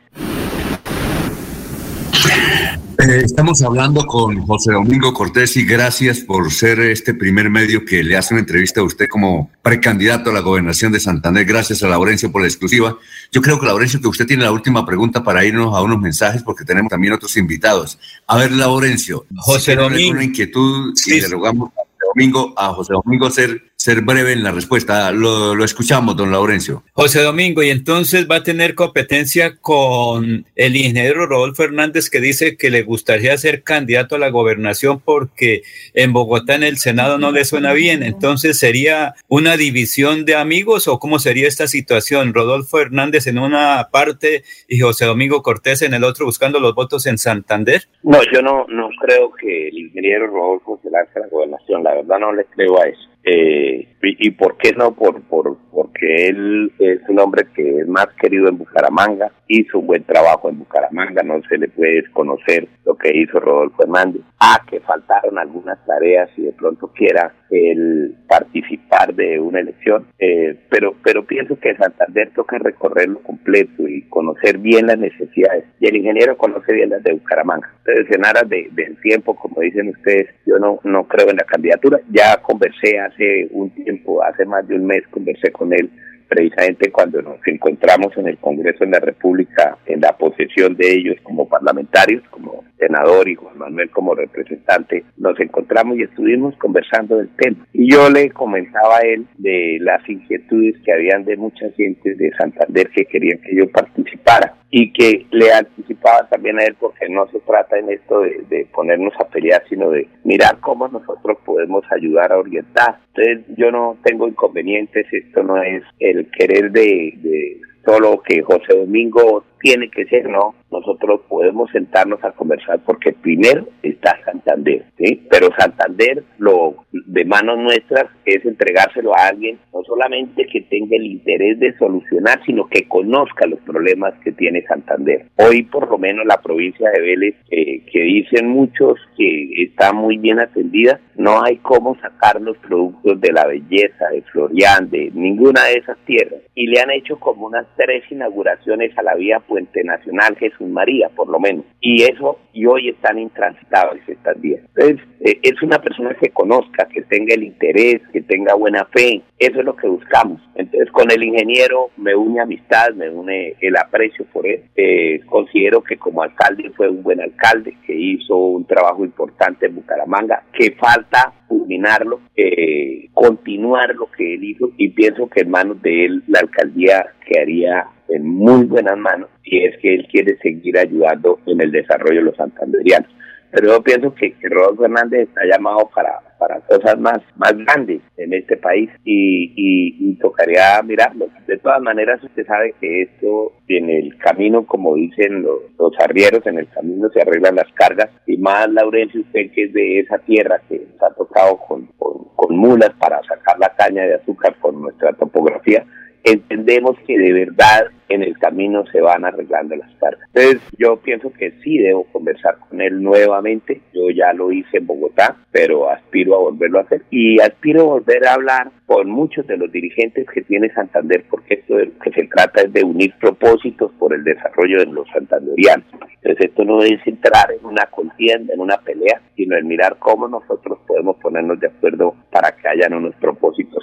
Eh, 3.01 3.23
estamos 3.25 3.63
hablando 3.63 4.05
con 4.05 4.45
José 4.45 4.73
Domingo 4.73 5.11
Cortés 5.11 5.57
y 5.57 5.65
gracias 5.65 6.19
por 6.19 6.51
ser 6.51 6.79
este 6.79 7.15
primer 7.15 7.50
medio 7.50 7.83
que 7.83 8.03
le 8.03 8.15
hace 8.15 8.35
una 8.35 8.41
entrevista 8.41 8.81
a 8.81 8.83
usted 8.83 9.07
como 9.07 9.50
precandidato 9.63 10.29
a 10.29 10.33
la 10.33 10.41
gobernación 10.41 10.91
de 10.91 11.00
Santander. 11.00 11.43
Gracias 11.45 11.81
a 11.81 11.88
Laurencio 11.88 12.31
por 12.31 12.43
la 12.43 12.47
exclusiva. 12.47 12.95
Yo 13.31 13.41
creo 13.41 13.59
que 13.59 13.65
Laurencio 13.65 14.00
que 14.00 14.07
usted 14.07 14.27
tiene 14.27 14.43
la 14.43 14.51
última 14.51 14.85
pregunta 14.85 15.23
para 15.23 15.43
irnos 15.43 15.75
a 15.75 15.81
unos 15.81 16.00
mensajes 16.00 16.43
porque 16.43 16.63
tenemos 16.63 16.89
también 16.91 17.13
otros 17.13 17.35
invitados. 17.38 17.97
A 18.27 18.38
ver, 18.38 18.51
Laurencio. 18.51 19.25
José 19.35 19.75
Domingo. 19.75 20.11
Una 20.11 20.23
inquietud 20.23 20.93
y 21.07 21.21
le 21.21 21.27
rogamos 21.27 21.69
a 21.69 21.81
José 21.81 22.05
Domingo, 22.13 22.53
a 22.55 22.73
José 22.73 22.93
Domingo 22.93 23.31
ser 23.31 23.70
ser 23.81 24.01
breve 24.01 24.33
en 24.33 24.43
la 24.43 24.51
respuesta. 24.51 25.11
Lo, 25.11 25.55
lo, 25.55 25.65
escuchamos, 25.65 26.15
don 26.15 26.31
Laurencio. 26.31 26.83
José 26.93 27.23
Domingo, 27.23 27.63
y 27.63 27.71
entonces 27.71 28.27
va 28.29 28.35
a 28.35 28.43
tener 28.43 28.75
competencia 28.75 29.57
con 29.59 30.45
el 30.55 30.75
ingeniero 30.75 31.25
Rodolfo 31.25 31.63
Hernández 31.63 32.11
que 32.11 32.21
dice 32.21 32.57
que 32.57 32.69
le 32.69 32.83
gustaría 32.83 33.35
ser 33.39 33.63
candidato 33.63 34.15
a 34.15 34.19
la 34.19 34.29
gobernación 34.29 35.00
porque 35.00 35.63
en 35.95 36.13
Bogotá 36.13 36.53
en 36.53 36.61
el 36.61 36.77
Senado 36.77 37.17
no 37.17 37.31
le 37.31 37.43
suena 37.43 37.73
bien. 37.73 38.03
Entonces, 38.03 38.59
¿sería 38.59 39.15
una 39.27 39.57
división 39.57 40.25
de 40.25 40.35
amigos 40.35 40.88
o 40.88 41.00
cómo 41.00 41.17
sería 41.17 41.47
esta 41.47 41.65
situación? 41.65 42.35
Rodolfo 42.35 42.79
Hernández 42.79 43.25
en 43.25 43.39
una 43.39 43.89
parte 43.91 44.43
y 44.69 44.79
José 44.79 45.05
Domingo 45.05 45.41
Cortés 45.41 45.81
en 45.81 45.95
el 45.95 46.03
otro 46.03 46.27
buscando 46.27 46.59
los 46.59 46.75
votos 46.75 47.07
en 47.07 47.17
Santander. 47.17 47.88
No, 48.03 48.19
yo 48.31 48.43
no, 48.43 48.67
no 48.69 48.89
creo 49.01 49.31
que 49.31 49.69
el 49.69 49.77
ingeniero 49.79 50.27
Rodolfo 50.27 50.79
se 50.83 50.91
lance 50.91 51.17
a 51.17 51.21
la 51.21 51.27
gobernación. 51.29 51.83
La 51.83 51.95
verdad 51.95 52.19
no 52.19 52.31
le 52.31 52.45
creo 52.45 52.79
a 52.79 52.85
eso. 52.85 53.11
Eh, 53.23 53.90
y, 54.03 54.31
por 54.31 54.58
qué 54.58 54.74
no? 54.74 54.93
Por, 54.93 55.22
por, 55.24 55.58
porque 55.72 56.27
él 56.27 56.72
es 56.79 57.01
un 57.08 57.20
hombre 57.20 57.48
que 57.55 57.79
es 57.79 57.88
más 57.88 58.08
querido 58.20 58.48
en 58.50 58.58
Bucaramanga, 58.58 59.31
hizo 59.48 59.79
un 59.79 59.88
buen 59.88 60.03
trabajo 60.03 60.50
en 60.50 60.60
Bucaramanga, 60.60 61.24
no 61.24 61.41
se 61.48 61.58
le 61.58 61.67
puede 61.67 62.01
desconocer 62.01 62.67
lo 62.86 62.96
que 62.96 63.15
hizo 63.15 63.39
Rodolfo 63.39 63.84
Hernández. 63.84 64.22
Ah, 64.39 64.62
que 64.70 64.79
faltaron 64.79 65.38
algunas 65.38 65.84
tareas 65.86 66.29
y 66.38 66.43
de 66.43 66.53
pronto 66.53 66.91
quiera 66.93 67.34
el 67.51 68.15
participar 68.27 69.13
de 69.13 69.39
una 69.39 69.60
elección, 69.60 70.08
eh, 70.17 70.58
pero, 70.70 70.96
pero 71.03 71.25
pienso 71.25 71.60
que 71.60 71.75
Santander 71.75 72.31
toca 72.34 72.58
recorrerlo 72.58 73.22
completo 73.22 73.88
y 73.88 74.03
conocer 74.03 74.58
bien 74.58 74.88
las 74.88 74.98
necesidades. 74.98 75.65
Y 75.79 75.88
el 75.88 75.98
ingeniero 75.98 76.38
conoce 76.38 76.74
bien 76.74 76.89
las 76.89 77.03
de 77.03 77.13
Bucaramanga. 77.13 77.70
Entonces, 77.86 78.15
en 78.15 78.25
aras 78.25 78.48
de, 78.48 78.70
del 78.72 79.00
tiempo, 79.01 79.36
como 79.36 79.62
dicen 79.62 79.89
ustedes, 79.89 80.29
yo 80.46 80.58
no, 80.60 80.79
no 80.84 81.08
creo 81.08 81.29
en 81.29 81.38
la 81.38 81.43
candidatura. 81.43 82.00
Ya 82.10 82.41
conversé 82.41 83.00
hace 83.00 83.48
un 83.51 83.70
tiempo, 83.72 83.90
hace 84.24 84.45
más 84.45 84.67
de 84.67 84.75
un 84.75 84.86
mes, 84.86 85.03
conversé 85.10 85.51
con 85.51 85.74
él 85.74 85.89
precisamente 86.31 86.89
cuando 86.91 87.21
nos 87.21 87.45
encontramos 87.45 88.15
en 88.15 88.25
el 88.25 88.38
Congreso 88.38 88.86
de 88.86 88.91
la 88.91 89.01
República 89.01 89.77
en 89.86 90.00
la 90.00 90.17
posesión 90.17 90.77
de 90.77 90.93
ellos 90.93 91.17
como 91.24 91.50
parlamentarios, 91.50 92.24
como 92.29 92.63
senador 92.79 93.27
y 93.27 93.36
Juan 93.36 93.57
Manuel 93.57 93.89
como 93.89 94.15
representante, 94.15 95.03
nos 95.17 95.38
encontramos 95.41 95.98
y 95.98 96.03
estuvimos 96.03 96.55
conversando 96.55 97.17
del 97.17 97.27
tema. 97.36 97.67
Y 97.74 97.91
yo 97.91 98.10
le 98.10 98.31
comentaba 98.31 99.00
a 99.00 99.01
él 99.01 99.25
de 99.38 99.77
las 99.81 100.07
inquietudes 100.07 100.75
que 100.86 100.93
habían 100.93 101.25
de 101.25 101.36
muchas 101.36 101.75
gentes 101.75 102.17
de 102.17 102.31
Santander 102.38 102.89
que 102.91 103.05
querían 103.05 103.39
que 103.39 103.53
yo 103.53 103.69
participara 103.69 104.55
y 104.73 104.93
que 104.93 105.25
le 105.31 105.53
anticipaba 105.53 106.27
también 106.29 106.57
a 106.57 106.63
él 106.63 106.75
porque 106.79 107.09
no 107.09 107.27
se 107.27 107.41
trata 107.41 107.77
en 107.77 107.91
esto 107.91 108.21
de, 108.21 108.67
ponernos 108.73 109.13
a 109.19 109.27
pelear, 109.27 109.63
sino 109.67 109.89
de 109.89 110.07
mirar 110.23 110.59
cómo 110.61 110.87
nosotros 110.87 111.37
podemos 111.45 111.83
ayudar 111.91 112.31
a 112.31 112.39
orientar. 112.39 112.99
Entonces 113.13 113.45
yo 113.57 113.69
no 113.69 113.97
tengo 114.03 114.27
inconvenientes, 114.27 115.05
esto 115.11 115.43
no 115.43 115.61
es 115.61 115.83
el 115.99 116.31
querer 116.31 116.71
de, 116.71 117.13
de 117.17 117.61
solo 117.85 118.21
que 118.21 118.41
José 118.41 118.77
Domingo 118.77 119.43
tiene 119.62 119.89
que 119.89 120.06
ser, 120.06 120.27
no, 120.30 120.56
nosotros 120.72 121.22
podemos 121.27 121.70
sentarnos 121.72 122.24
a 122.24 122.32
conversar 122.32 122.80
porque 122.86 123.13
primero 123.13 123.68
está 123.84 124.18
Santander, 124.25 124.86
¿sí? 124.98 125.22
Pero 125.30 125.50
Santander, 125.58 126.24
lo 126.38 126.75
de 126.91 127.25
manos 127.25 127.58
nuestras 127.60 128.08
es 128.25 128.44
entregárselo 128.46 129.15
a 129.15 129.27
alguien, 129.27 129.60
no 129.74 129.84
solamente 129.84 130.46
que 130.48 130.62
tenga 130.62 130.96
el 130.96 131.06
interés 131.06 131.60
de 131.60 131.77
solucionar, 131.77 132.41
sino 132.46 132.68
que 132.68 132.88
conozca 132.88 133.46
los 133.48 133.60
problemas 133.60 134.13
que 134.24 134.32
tiene 134.32 134.63
Santander. 134.63 135.27
Hoy, 135.38 135.63
por 135.63 135.89
lo 135.89 135.98
menos, 135.98 136.25
la 136.25 136.41
provincia 136.41 136.89
de 136.89 137.01
Vélez, 137.01 137.36
eh, 137.50 137.84
que 137.91 138.01
dicen 138.01 138.48
muchos 138.48 139.00
que 139.18 139.63
está 139.63 139.94
muy 139.94 140.18
bien 140.18 140.39
atendida, 140.39 141.00
no 141.15 141.44
hay 141.44 141.58
cómo 141.58 141.96
sacar 142.01 142.41
los 142.41 142.58
productos 142.58 143.19
de 143.19 143.32
la 143.32 143.45
belleza, 143.45 144.10
de 144.12 144.21
Florian, 144.24 144.89
de 144.89 145.12
ninguna 145.13 145.65
de 145.65 145.80
esas 145.80 145.97
tierras. 146.06 146.41
Y 146.56 146.67
le 146.67 146.80
han 146.80 146.91
hecho 146.91 147.19
como 147.19 147.47
unas 147.47 147.67
tres 147.76 148.04
inauguraciones 148.10 148.97
a 148.97 149.04
la 149.04 149.15
vía 149.15 149.39
Puente 149.51 149.83
Nacional 149.83 150.37
Jesús 150.37 150.69
María, 150.69 151.09
por 151.09 151.27
lo 151.27 151.37
menos. 151.37 151.65
Y 151.81 152.03
eso, 152.03 152.39
y 152.53 152.65
hoy 152.65 152.87
están 152.87 153.19
intransitables 153.19 154.01
estas 154.07 154.39
vías. 154.39 154.61
Entonces, 154.77 155.05
eh, 155.19 155.39
es 155.43 155.61
una 155.61 155.81
persona 155.81 156.15
que 156.21 156.29
conozca, 156.29 156.87
que 156.87 157.01
tenga 157.01 157.33
el 157.33 157.43
interés, 157.43 158.01
que 158.13 158.21
tenga 158.21 158.53
buena 158.53 158.85
fe. 158.85 159.21
Eso 159.37 159.59
es 159.59 159.65
lo 159.65 159.75
que 159.75 159.89
buscamos. 159.89 160.39
Entonces, 160.55 160.89
con 160.91 161.11
el 161.11 161.21
ingeniero 161.21 161.89
me 161.97 162.15
une 162.15 162.39
amistad, 162.39 162.93
me 162.95 163.09
une 163.09 163.55
el 163.59 163.75
aprecio 163.75 164.23
por 164.31 164.47
él. 164.47 164.61
Eh, 164.77 165.19
considero 165.25 165.83
que 165.83 165.97
como 165.97 166.23
alcalde 166.23 166.71
fue 166.77 166.87
un 166.87 167.03
buen 167.03 167.19
alcalde, 167.19 167.75
que 167.85 167.93
hizo 167.93 168.37
un 168.37 168.65
trabajo 168.65 169.03
importante 169.03 169.65
en 169.65 169.75
Bucaramanga, 169.75 170.43
que 170.53 170.71
falta 170.79 171.33
culminarlo, 171.49 172.21
eh, 172.37 173.09
continuar 173.13 173.93
lo 173.95 174.09
que 174.11 174.35
él 174.35 174.45
hizo 174.45 174.71
y 174.77 174.87
pienso 174.91 175.27
que 175.27 175.41
en 175.41 175.51
manos 175.51 175.81
de 175.81 176.05
él 176.05 176.23
la 176.27 176.39
alcaldía 176.39 177.05
quedaría 177.25 177.87
en 178.12 178.28
muy 178.28 178.65
buenas 178.65 178.97
manos 178.97 179.30
si 179.43 179.63
es 179.63 179.78
que 179.80 179.95
él 179.95 180.08
quiere 180.12 180.38
seguir 180.38 180.78
ayudando 180.78 181.39
en 181.45 181.62
el 181.62 181.71
desarrollo 181.71 182.19
de 182.19 182.26
los 182.26 182.36
santanderianos. 182.36 183.10
Pero 183.52 183.67
yo 183.67 183.84
pienso 183.84 184.15
que, 184.15 184.34
Rodolfo 184.43 184.86
Hernández 184.86 185.28
está 185.28 185.41
llamado 185.45 185.89
para, 185.93 186.19
para 186.39 186.62
cosas 186.62 186.97
más, 186.97 187.19
más 187.36 187.54
grandes 187.58 188.02
en 188.15 188.34
este 188.34 188.56
país 188.56 188.89
y, 189.04 189.54
y, 189.58 190.15
tocaría 190.15 190.82
mirarlo. 190.84 191.28
De 191.47 191.58
todas 191.58 191.82
maneras, 191.82 192.24
usted 192.24 192.45
sabe 192.45 192.74
que 192.80 193.02
esto 193.02 193.52
en 193.67 193.89
el 193.89 194.17
camino, 194.19 194.65
como 194.65 194.95
dicen 194.95 195.41
los, 195.41 195.60
los 195.78 195.91
arrieros, 196.00 196.45
en 196.45 196.60
el 196.60 196.69
camino 196.69 197.10
se 197.10 197.21
arreglan 197.21 197.56
las 197.56 197.71
cargas 197.74 198.10
y 198.26 198.38
más 198.38 198.69
Laurencio, 198.69 199.19
usted 199.21 199.52
que 199.52 199.63
es 199.63 199.74
de 199.74 200.00
esa 200.00 200.19
tierra 200.19 200.62
que 200.69 200.80
nos 200.80 201.04
ha 201.04 201.13
tocado 201.13 201.58
con, 201.58 201.88
con, 201.97 202.30
con 202.36 202.56
mulas 202.56 202.91
para 203.00 203.21
sacar 203.24 203.60
la 203.60 203.74
caña 203.76 204.04
de 204.04 204.15
azúcar 204.15 204.56
con 204.62 204.82
nuestra 204.82 205.12
topografía, 205.13 205.84
entendemos 206.23 206.97
que 207.07 207.17
de 207.17 207.34
verdad 207.34 207.88
en 208.10 208.23
el 208.23 208.38
camino 208.38 208.86
se 208.91 209.01
van 209.01 209.25
arreglando 209.25 209.75
las 209.75 209.89
cargas. 209.95 210.27
Entonces 210.34 210.62
yo 210.77 210.97
pienso 210.97 211.31
que 211.31 211.51
sí 211.63 211.77
debo 211.77 212.03
conversar 212.05 212.57
con 212.69 212.81
él 212.81 213.01
nuevamente. 213.01 213.81
Yo 213.93 214.10
ya 214.10 214.34
lo 214.34 214.51
hice 214.51 214.77
en 214.77 214.88
Bogotá, 214.88 215.38
pero 215.51 215.89
aspiro 215.89 216.36
a 216.36 216.39
volverlo 216.39 216.79
a 216.79 216.84
hacer 216.84 217.03
y 217.10 217.39
aspiro 217.39 217.81
a 217.81 217.86
volver 217.86 218.27
a 218.27 218.34
hablar 218.34 218.71
con 218.86 219.10
muchos 219.10 219.47
de 219.47 219.57
los 219.57 219.71
dirigentes 219.71 220.27
que 220.34 220.41
tiene 220.41 220.73
Santander, 220.73 221.23
porque 221.29 221.55
esto 221.55 221.77
de 221.77 221.86
lo 221.86 221.99
que 221.99 222.12
se 222.12 222.27
trata 222.27 222.62
es 222.62 222.73
de 222.73 222.84
unir 222.84 223.13
propósitos 223.19 223.91
por 223.93 224.13
el 224.13 224.23
desarrollo 224.23 224.79
de 224.79 224.88
los 224.88 225.07
santanderianos. 225.10 225.88
Entonces 226.21 226.49
esto 226.49 226.65
no 226.65 226.84
es 226.84 226.99
entrar 227.05 227.51
en 227.51 227.65
una 227.65 227.86
contienda, 227.86 228.53
en 228.53 228.60
una 228.60 228.77
pelea, 228.77 229.21
sino 229.36 229.57
en 229.57 229.67
mirar 229.67 229.97
cómo 229.97 230.27
nosotros 230.27 230.79
podemos 230.86 231.15
ponernos 231.17 231.60
de 231.60 231.67
acuerdo 231.67 232.15
para 232.29 232.51
que 232.51 232.67
hayan 232.67 232.93
unos 232.93 233.15
propósitos. 233.15 233.81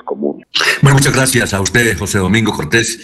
Bueno, 0.83 0.97
muchas 0.99 1.14
gracias 1.14 1.55
a 1.55 1.61
usted, 1.61 1.97
José 1.99 2.18
Domingo 2.18 2.53
Cortés. 2.53 2.99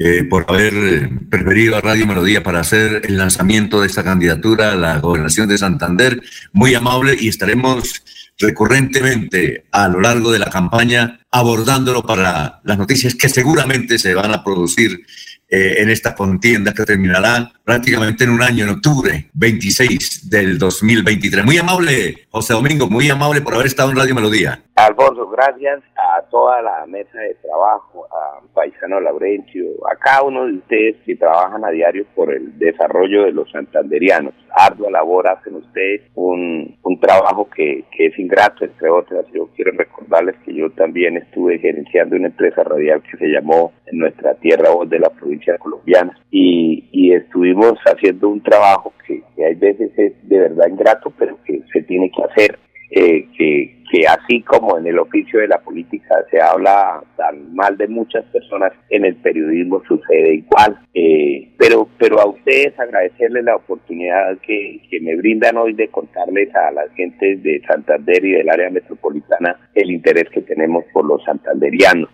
Eh, 0.00 0.22
por 0.22 0.44
haber 0.46 0.74
eh, 0.74 1.10
preferido 1.28 1.76
a 1.76 1.80
Radio 1.80 2.06
Melodía 2.06 2.44
para 2.44 2.60
hacer 2.60 3.02
el 3.04 3.16
lanzamiento 3.16 3.80
de 3.80 3.88
esta 3.88 4.04
candidatura 4.04 4.70
a 4.70 4.76
la 4.76 5.00
gobernación 5.00 5.48
de 5.48 5.58
Santander. 5.58 6.22
Muy 6.52 6.72
amable 6.76 7.16
y 7.18 7.26
estaremos 7.26 8.04
recurrentemente 8.38 9.64
a 9.72 9.88
lo 9.88 10.00
largo 10.00 10.30
de 10.30 10.38
la 10.38 10.50
campaña 10.50 11.18
abordándolo 11.32 12.04
para 12.04 12.60
las 12.62 12.78
noticias 12.78 13.16
que 13.16 13.28
seguramente 13.28 13.98
se 13.98 14.14
van 14.14 14.32
a 14.32 14.44
producir 14.44 15.04
eh, 15.50 15.76
en 15.78 15.90
esta 15.90 16.14
contienda 16.14 16.74
que 16.74 16.84
terminará 16.84 17.50
prácticamente 17.64 18.24
en 18.24 18.30
un 18.30 18.42
año, 18.42 18.64
en 18.64 18.70
octubre 18.70 19.30
26 19.32 20.28
del 20.28 20.58
2023. 20.58 21.44
Muy 21.44 21.56
amable, 21.58 22.28
José 22.30 22.52
Domingo, 22.52 22.88
muy 22.88 23.10
amable 23.10 23.40
por 23.40 23.54
haber 23.54 23.66
estado 23.66 23.90
en 23.90 23.96
Radio 23.96 24.14
Melodía. 24.14 24.62
Alfonso, 24.86 25.28
gracias 25.28 25.80
a 25.96 26.22
toda 26.30 26.62
la 26.62 26.86
mesa 26.86 27.18
de 27.18 27.34
trabajo, 27.34 28.06
a 28.06 28.40
Paisano 28.54 29.00
Laurencio, 29.00 29.64
a 29.90 29.96
cada 29.96 30.22
uno 30.22 30.46
de 30.46 30.54
ustedes 30.54 30.96
que 31.04 31.16
trabajan 31.16 31.64
a 31.64 31.70
diario 31.70 32.06
por 32.14 32.32
el 32.32 32.56
desarrollo 32.58 33.24
de 33.24 33.32
los 33.32 33.50
santanderianos. 33.50 34.34
Ardua 34.50 34.90
labor 34.90 35.28
hacen 35.28 35.56
ustedes, 35.56 36.02
un, 36.14 36.78
un 36.82 37.00
trabajo 37.00 37.48
que, 37.50 37.84
que 37.90 38.06
es 38.06 38.18
ingrato, 38.18 38.64
entre 38.64 38.88
otras. 38.88 39.26
Yo 39.32 39.48
quiero 39.56 39.72
recordarles 39.72 40.36
que 40.44 40.54
yo 40.54 40.70
también 40.70 41.16
estuve 41.16 41.58
gerenciando 41.58 42.16
una 42.16 42.28
empresa 42.28 42.62
radial 42.62 43.02
que 43.02 43.16
se 43.16 43.26
llamó 43.26 43.72
En 43.86 43.98
Nuestra 43.98 44.34
Tierra 44.34 44.70
Voz 44.70 44.88
de 44.88 45.00
la 45.00 45.10
provincia 45.10 45.58
colombiana 45.58 46.16
y, 46.30 46.88
y 46.92 47.12
estuvimos 47.12 47.74
haciendo 47.84 48.28
un 48.28 48.42
trabajo 48.42 48.92
que, 49.06 49.22
que 49.34 49.44
hay 49.44 49.54
veces 49.54 49.90
es 49.98 50.28
de 50.28 50.38
verdad 50.38 50.68
ingrato, 50.68 51.12
pero 51.18 51.36
que 51.44 51.62
se 51.72 51.82
tiene 51.82 52.10
que 52.10 52.22
hacer 52.22 52.58
eh, 52.90 53.28
que, 53.36 53.77
que 53.90 54.06
así 54.06 54.42
como 54.42 54.78
en 54.78 54.86
el 54.86 54.98
oficio 54.98 55.40
de 55.40 55.48
la 55.48 55.58
política 55.58 56.16
se 56.30 56.40
habla 56.40 57.02
tan 57.16 57.54
mal 57.54 57.76
de 57.76 57.88
muchas 57.88 58.24
personas, 58.26 58.72
en 58.90 59.04
el 59.04 59.16
periodismo 59.16 59.82
sucede 59.86 60.34
igual. 60.34 60.78
Eh, 60.94 61.52
pero, 61.58 61.88
pero 61.98 62.20
a 62.20 62.26
ustedes 62.26 62.78
agradecerles 62.78 63.44
la 63.44 63.56
oportunidad 63.56 64.38
que, 64.38 64.80
que 64.90 65.00
me 65.00 65.16
brindan 65.16 65.56
hoy 65.56 65.72
de 65.74 65.88
contarles 65.88 66.54
a 66.54 66.70
las 66.72 66.90
gentes 66.94 67.42
de 67.42 67.62
Santander 67.66 68.24
y 68.24 68.32
del 68.32 68.48
área 68.48 68.70
metropolitana 68.70 69.56
el 69.74 69.90
interés 69.90 70.28
que 70.30 70.42
tenemos 70.42 70.84
por 70.92 71.04
los 71.04 71.22
santanderianos, 71.24 72.10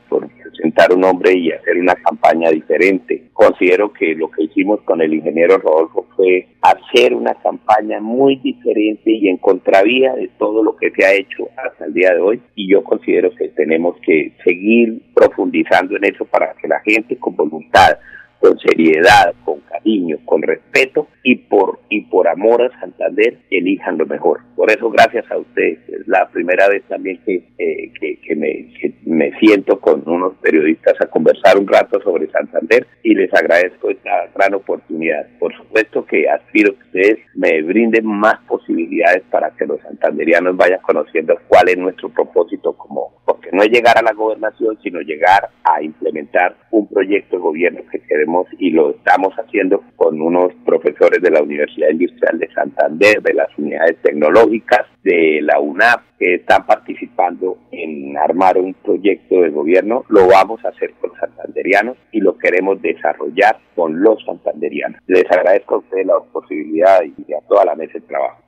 presentar 0.55 0.93
un 0.93 1.01
nombre 1.01 1.37
y 1.37 1.51
hacer 1.51 1.77
una 1.77 1.95
campaña 1.95 2.51
diferente. 2.51 3.25
Considero 3.33 3.93
que 3.93 4.15
lo 4.15 4.31
que 4.31 4.45
hicimos 4.45 4.81
con 4.83 5.01
el 5.01 5.13
ingeniero 5.15 5.59
Rodolfo 5.59 6.07
fue 6.17 6.47
hacer 6.63 7.15
una 7.15 7.35
campaña 7.35 8.01
muy 8.01 8.37
diferente 8.37 9.11
y 9.11 9.29
en 9.29 9.39
contravía 9.39 10.15
de 10.15 10.29
todo 10.39 10.63
lo 10.63 10.77
que 10.77 10.91
se 10.91 11.05
ha 11.05 11.13
hecho 11.13 11.49
hasta 11.57 11.87
el 11.87 11.95
día 11.95 12.15
de 12.15 12.21
hoy 12.21 12.43
y 12.55 12.71
yo 12.71 12.85
considero 12.85 13.35
que 13.35 13.49
tenemos 13.49 13.97
que 14.01 14.33
seguir 14.45 15.03
profundizando 15.15 15.97
en 15.97 16.05
eso 16.05 16.25
para 16.25 16.55
que 16.55 16.69
la 16.69 16.81
gente 16.81 17.17
con 17.17 17.37
voluntad, 17.37 17.99
con 18.45 18.59
seriedad, 18.59 19.35
con 19.43 19.61
cariño, 19.61 20.19
con 20.27 20.43
respeto 20.43 21.09
y 21.23 21.37
por 21.37 21.81
y 21.89 22.03
por 22.03 22.29
amor 22.29 22.61
a 22.61 22.79
Santander 22.79 23.39
elijan 23.51 23.97
lo 23.97 24.05
mejor. 24.05 24.41
Por 24.55 24.71
eso 24.71 24.91
gracias 24.91 25.25
a 25.31 25.39
ustedes. 25.39 25.79
Es 25.89 26.07
la 26.07 26.29
primera 26.29 26.69
vez 26.69 26.83
también 26.87 27.19
que, 27.25 27.43
eh, 27.57 27.91
que, 27.99 28.37
me, 28.37 28.69
me 29.07 29.33
siento 29.39 29.81
con 29.81 30.03
unos 30.07 30.35
periodistas 30.43 30.95
a 31.01 31.07
conversar 31.07 31.57
un 31.57 31.67
rato 31.67 31.99
sobre 32.03 32.31
Santander 32.31 32.87
y 33.03 33.15
les 33.15 33.33
agradezco 33.33 33.89
esta 33.89 34.27
gran 34.35 34.53
oportunidad. 34.53 35.27
Por 35.39 35.57
supuesto 35.57 36.05
que 36.05 36.29
aspiro 36.29 36.75
que 36.75 36.85
ustedes 36.85 37.19
me 37.35 37.63
brinden 37.63 38.05
más 38.05 38.41
posibilidades 38.47 39.23
para 39.31 39.53
que 39.57 39.65
los 39.65 39.81
santanderianos 39.81 40.55
vayan 40.55 40.81
conociendo 40.83 41.39
cuál 41.49 41.71
es 41.71 41.79
nuestro 41.79 42.11
propósito 42.11 42.75
como, 42.75 43.23
porque 43.25 43.51
no 43.53 43.63
es 43.63 43.71
llegar 43.71 43.99
a 43.99 44.03
la 44.03 44.13
gobernación, 44.13 44.79
sino 44.83 45.01
llegar 45.01 45.51
a 45.65 45.83
implementar 45.83 46.57
un 46.71 46.87
proyecto 46.89 47.37
de 47.37 47.43
gobierno 47.43 47.81
que 47.91 48.01
queremos 48.01 48.47
y 48.59 48.71
lo 48.71 48.91
estamos 48.91 49.35
haciendo 49.35 49.83
con 49.97 50.21
unos 50.21 50.53
profesores 50.65 51.23
de 51.23 51.31
la 51.31 51.43
Universidad 51.43 51.91
Industrial 51.91 52.39
de 52.39 52.53
Santander, 52.53 53.23
de 53.23 53.35
las 53.35 53.49
unidades 53.59 53.97
tecnológicas, 54.03 54.87
de 55.03 55.41
la 55.43 55.61
UNAP, 55.61 56.03
que 56.19 56.35
están 56.37 56.67
participando 56.67 57.59
en 57.71 58.17
armar 58.17 58.59
un 58.59 58.75
proyecto 58.75 59.43
de 59.43 59.51
gobierno. 59.51 60.05
Lo 60.09 60.27
vamos 60.27 60.65
a 60.65 60.69
hacer 60.69 60.93
con 61.01 61.13
santanderianos 61.19 61.97
y 62.13 62.21
lo 62.21 62.39
queremos 62.39 62.81
desarrollar 62.81 63.59
con 63.75 64.01
los 64.01 64.25
santanderianos. 64.25 65.01
Les 65.07 65.31
agradezco 65.31 65.77
a 65.77 65.79
ustedes 65.79 66.07
la 66.07 66.19
posibilidad 66.33 67.01
y 67.05 67.33
a 67.33 67.41
toda 67.49 67.65
la 67.65 67.75
mesa 67.75 67.95
de 67.95 68.01
trabajo. 68.03 68.44